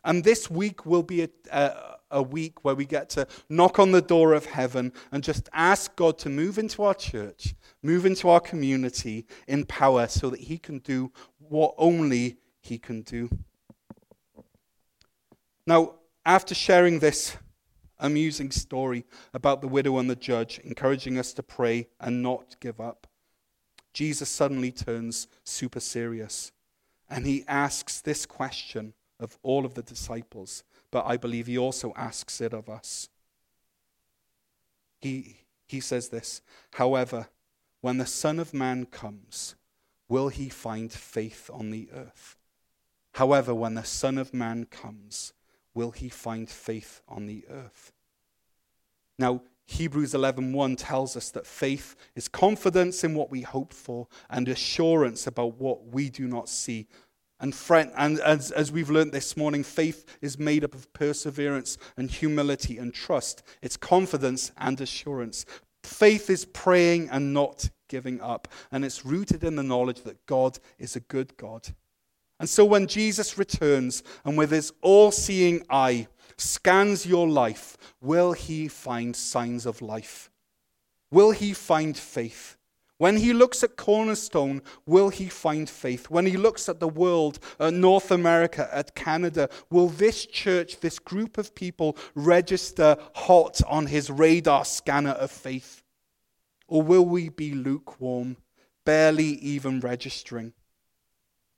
And 0.04 0.24
this 0.24 0.50
week 0.50 0.86
will 0.86 1.04
be 1.04 1.24
a, 1.24 1.30
a, 1.52 1.96
a, 2.12 2.22
week 2.22 2.66
where 2.66 2.76
we 2.76 2.86
get 2.86 3.10
to 3.12 3.28
knock 3.48 3.80
on 3.80 3.92
the 3.92 4.02
door 4.02 4.34
of 4.34 4.46
heaven 4.46 4.92
and 5.12 5.24
just 5.24 5.48
ask 5.54 5.96
God 5.96 6.18
to 6.20 6.30
move 6.30 6.58
into 6.58 6.84
our 6.84 6.94
church, 6.94 7.54
move 7.84 8.06
into 8.06 8.28
our 8.28 8.40
community 8.40 9.26
in 9.48 9.66
power 9.66 10.08
so 10.08 10.30
that 10.32 10.40
He 10.42 10.58
can 10.58 10.80
do 10.80 11.12
what 11.38 11.76
only 11.78 12.38
he 12.62 12.78
can 12.78 13.02
do. 13.02 13.30
Now, 15.66 15.96
after 16.26 16.56
sharing 16.56 17.00
this 17.00 17.38
amusing 18.00 18.52
story 18.52 19.06
about 19.34 19.62
the 19.62 19.68
widow 19.68 19.98
and 19.98 20.10
the 20.10 20.16
judge, 20.16 20.60
encouraging 20.64 21.18
us 21.18 21.34
to 21.34 21.44
pray 21.44 21.88
and 22.00 22.24
not 22.24 22.56
give 22.60 22.80
up, 22.80 23.08
Jesus 23.94 24.30
suddenly 24.30 24.72
turns 24.72 25.28
super 25.44 25.80
serious 25.80 26.52
and 27.10 27.26
he 27.26 27.44
asks 27.48 28.00
this 28.00 28.26
question 28.26 28.94
of 29.20 29.38
all 29.44 29.66
of 29.66 29.74
the 29.74 29.84
disciples, 29.84 30.64
but 30.90 31.06
I 31.06 31.18
believe 31.18 31.46
he 31.46 31.58
also 31.58 31.94
asks 31.96 32.40
it 32.40 32.54
of 32.54 32.70
us. 32.70 33.10
He, 35.00 35.42
he 35.68 35.82
says 35.82 36.10
this 36.10 36.42
However, 36.74 37.28
when 37.82 37.98
the 37.98 38.06
Son 38.06 38.40
of 38.40 38.54
Man 38.54 38.86
comes, 38.86 39.56
will 40.08 40.30
he 40.30 40.48
find 40.48 40.92
faith 40.92 41.50
on 41.52 41.72
the 41.72 41.90
earth? 41.94 42.38
However, 43.14 43.54
when 43.54 43.76
the 43.76 43.84
Son 43.84 44.18
of 44.18 44.34
Man 44.34 44.66
comes, 44.66 45.34
will 45.74 45.92
he 45.92 46.10
find 46.10 46.50
faith 46.50 47.02
on 47.08 47.26
the 47.26 47.46
earth? 47.50 47.92
Now, 49.18 49.44
Hebrews 49.68 50.14
11:1 50.14 50.76
tells 50.78 51.16
us 51.16 51.30
that 51.32 51.48
faith 51.48 51.96
is 52.16 52.28
confidence 52.28 53.04
in 53.04 53.16
what 53.16 53.32
we 53.32 53.42
hope 53.42 53.74
for 53.74 54.08
and 54.30 54.50
assurance 54.50 55.28
about 55.28 55.56
what 55.60 55.88
we 55.88 56.10
do 56.10 56.28
not 56.28 56.50
see. 56.50 56.88
And, 57.40 57.56
friend, 57.56 57.92
and 57.96 58.20
as, 58.20 58.52
as 58.52 58.72
we've 58.72 58.90
learned 58.90 59.14
this 59.14 59.36
morning, 59.36 59.64
faith 59.64 60.06
is 60.22 60.38
made 60.38 60.64
up 60.64 60.76
of 60.76 60.92
perseverance 60.94 61.78
and 61.98 62.12
humility 62.12 62.78
and 62.78 62.94
trust. 62.94 63.42
It's 63.62 63.78
confidence 63.78 64.52
and 64.58 64.80
assurance. 64.80 65.46
Faith 65.84 66.30
is 66.30 66.46
praying 66.46 67.10
and 67.10 67.34
not 67.34 67.70
giving 67.88 68.22
up, 68.22 68.48
and 68.72 68.86
it's 68.86 69.06
rooted 69.06 69.44
in 69.44 69.56
the 69.56 69.64
knowledge 69.64 70.04
that 70.04 70.26
God 70.28 70.60
is 70.78 70.96
a 70.96 71.00
good 71.00 71.36
God. 71.38 71.70
And 72.42 72.50
so 72.50 72.66
when 72.66 72.88
Jesus 72.88 73.38
returns 73.38 74.02
and 74.26 74.36
with 74.36 74.50
his 74.50 74.74
all 74.82 75.12
seeing 75.12 75.64
eye 75.70 76.08
scans 76.38 77.06
your 77.06 77.30
life, 77.30 77.78
will 78.02 78.34
he 78.34 78.68
find 78.68 79.16
signs 79.16 79.68
of 79.68 79.80
life? 79.80 80.32
Will 81.12 81.30
he 81.30 81.54
find 81.54 81.96
faith? 81.96 82.58
When 82.98 83.18
he 83.18 83.32
looks 83.32 83.64
at 83.64 83.78
Cornerstone, 83.78 84.64
will 84.88 85.10
he 85.10 85.30
find 85.30 85.70
faith? 85.70 86.10
When 86.10 86.26
he 86.26 86.36
looks 86.36 86.68
at 86.68 86.80
the 86.80 86.88
world, 86.88 87.38
at 87.60 87.76
North 87.76 88.10
America, 88.10 88.68
at 88.72 88.96
Canada, 88.96 89.48
will 89.70 89.90
this 89.90 90.26
church, 90.26 90.80
this 90.80 90.98
group 90.98 91.38
of 91.38 91.54
people, 91.54 91.96
register 92.16 92.98
hot 93.14 93.62
on 93.68 93.86
his 93.86 94.10
radar 94.10 94.66
scanner 94.66 95.12
of 95.12 95.30
faith? 95.30 95.84
Or 96.68 96.82
will 96.82 97.06
we 97.06 97.30
be 97.30 97.54
lukewarm, 97.54 98.38
barely 98.84 99.34
even 99.34 99.80
registering? 99.80 100.54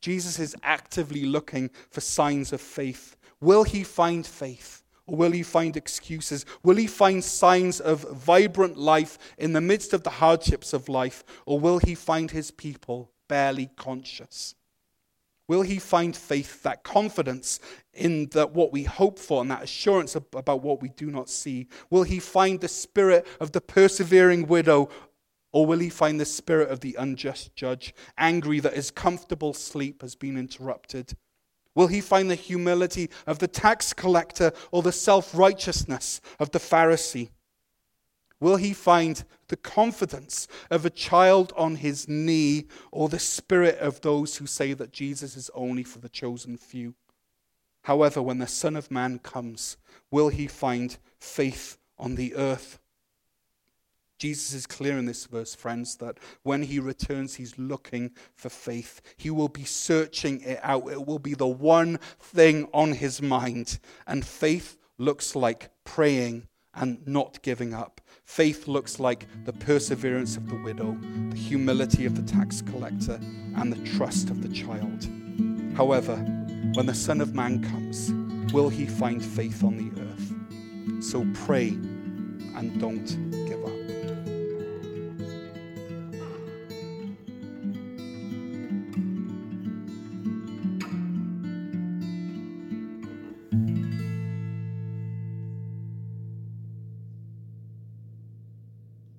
Jesus 0.03 0.37
is 0.37 0.53
actively 0.63 1.23
looking 1.23 1.69
for 1.89 2.01
signs 2.01 2.51
of 2.51 2.59
faith. 2.59 3.15
Will 3.39 3.63
he 3.63 3.85
find 3.85 4.27
faith? 4.27 4.83
Or 5.07 5.15
will 5.15 5.31
he 5.31 5.43
find 5.43 5.77
excuses? 5.77 6.45
Will 6.61 6.75
he 6.75 6.87
find 6.87 7.23
signs 7.23 7.79
of 7.79 8.01
vibrant 8.11 8.75
life 8.75 9.17
in 9.37 9.53
the 9.53 9.61
midst 9.61 9.93
of 9.93 10.03
the 10.03 10.09
hardships 10.09 10.73
of 10.73 10.89
life? 10.89 11.23
Or 11.45 11.57
will 11.57 11.77
he 11.77 11.95
find 11.95 12.31
his 12.31 12.51
people 12.51 13.11
barely 13.29 13.69
conscious? 13.77 14.55
Will 15.47 15.61
he 15.61 15.79
find 15.79 16.13
faith, 16.13 16.63
that 16.63 16.83
confidence 16.83 17.61
in 17.93 18.27
that 18.31 18.51
what 18.51 18.73
we 18.73 18.83
hope 18.83 19.17
for 19.17 19.41
and 19.41 19.51
that 19.51 19.63
assurance 19.63 20.15
about 20.15 20.63
what 20.63 20.81
we 20.81 20.89
do 20.89 21.11
not 21.11 21.29
see? 21.29 21.67
Will 21.89 22.03
he 22.03 22.19
find 22.19 22.59
the 22.59 22.67
spirit 22.67 23.25
of 23.39 23.53
the 23.53 23.61
persevering 23.61 24.47
widow 24.47 24.89
or 25.53 25.65
will 25.65 25.79
he 25.79 25.89
find 25.89 26.19
the 26.19 26.25
spirit 26.25 26.69
of 26.69 26.81
the 26.81 26.95
unjust 26.99 27.55
judge, 27.55 27.93
angry 28.17 28.59
that 28.59 28.73
his 28.75 28.91
comfortable 28.91 29.53
sleep 29.53 30.01
has 30.01 30.15
been 30.15 30.35
interrupted? 30.35 31.15
Will 31.75 31.87
he 31.87 32.01
find 32.01 32.29
the 32.29 32.35
humility 32.35 33.09
of 33.25 33.39
the 33.39 33.47
tax 33.47 33.93
collector 33.93 34.51
or 34.71 34.81
the 34.81 34.91
self 34.91 35.33
righteousness 35.33 36.19
of 36.39 36.51
the 36.51 36.59
Pharisee? 36.59 37.29
Will 38.39 38.57
he 38.57 38.73
find 38.73 39.23
the 39.47 39.55
confidence 39.55 40.47
of 40.69 40.85
a 40.85 40.89
child 40.89 41.53
on 41.55 41.77
his 41.77 42.09
knee 42.09 42.65
or 42.91 43.07
the 43.07 43.19
spirit 43.19 43.77
of 43.77 44.01
those 44.01 44.35
who 44.35 44.45
say 44.45 44.73
that 44.73 44.91
Jesus 44.91 45.37
is 45.37 45.49
only 45.53 45.83
for 45.83 45.99
the 45.99 46.09
chosen 46.09 46.57
few? 46.57 46.95
However, 47.83 48.21
when 48.21 48.39
the 48.39 48.47
Son 48.47 48.75
of 48.75 48.91
Man 48.91 49.19
comes, 49.19 49.77
will 50.11 50.29
he 50.29 50.47
find 50.47 50.97
faith 51.19 51.77
on 51.97 52.15
the 52.15 52.35
earth? 52.35 52.79
Jesus 54.23 54.53
is 54.53 54.65
clear 54.65 54.97
in 54.97 55.05
this 55.05 55.25
verse, 55.25 55.53
friends, 55.53 55.97
that 55.97 56.17
when 56.43 56.61
he 56.63 56.79
returns, 56.79 57.35
he's 57.35 57.59
looking 57.59 58.11
for 58.35 58.47
faith. 58.47 59.01
He 59.17 59.29
will 59.29 59.49
be 59.49 59.65
searching 59.65 60.39
it 60.43 60.61
out. 60.63 60.89
It 60.89 61.05
will 61.05 61.19
be 61.19 61.33
the 61.33 61.45
one 61.45 61.97
thing 62.21 62.69
on 62.73 62.93
his 62.93 63.21
mind. 63.21 63.79
And 64.07 64.25
faith 64.25 64.77
looks 64.97 65.35
like 65.35 65.71
praying 65.83 66.47
and 66.73 67.05
not 67.05 67.41
giving 67.41 67.73
up. 67.73 67.99
Faith 68.23 68.65
looks 68.65 68.97
like 68.97 69.27
the 69.43 69.51
perseverance 69.51 70.37
of 70.37 70.47
the 70.47 70.55
widow, 70.63 70.97
the 71.31 71.37
humility 71.37 72.05
of 72.05 72.15
the 72.15 72.21
tax 72.21 72.61
collector, 72.61 73.19
and 73.57 73.73
the 73.73 73.91
trust 73.91 74.29
of 74.29 74.41
the 74.41 74.55
child. 74.55 75.05
However, 75.75 76.15
when 76.75 76.85
the 76.85 76.95
Son 76.95 77.19
of 77.19 77.35
Man 77.35 77.61
comes, 77.61 78.13
will 78.53 78.69
he 78.69 78.85
find 78.85 79.21
faith 79.21 79.65
on 79.65 79.75
the 79.75 79.91
earth? 80.01 81.03
So 81.03 81.27
pray 81.45 81.71
and 82.55 82.79
don't 82.79 83.17
give 83.45 83.61
up. 83.65 83.72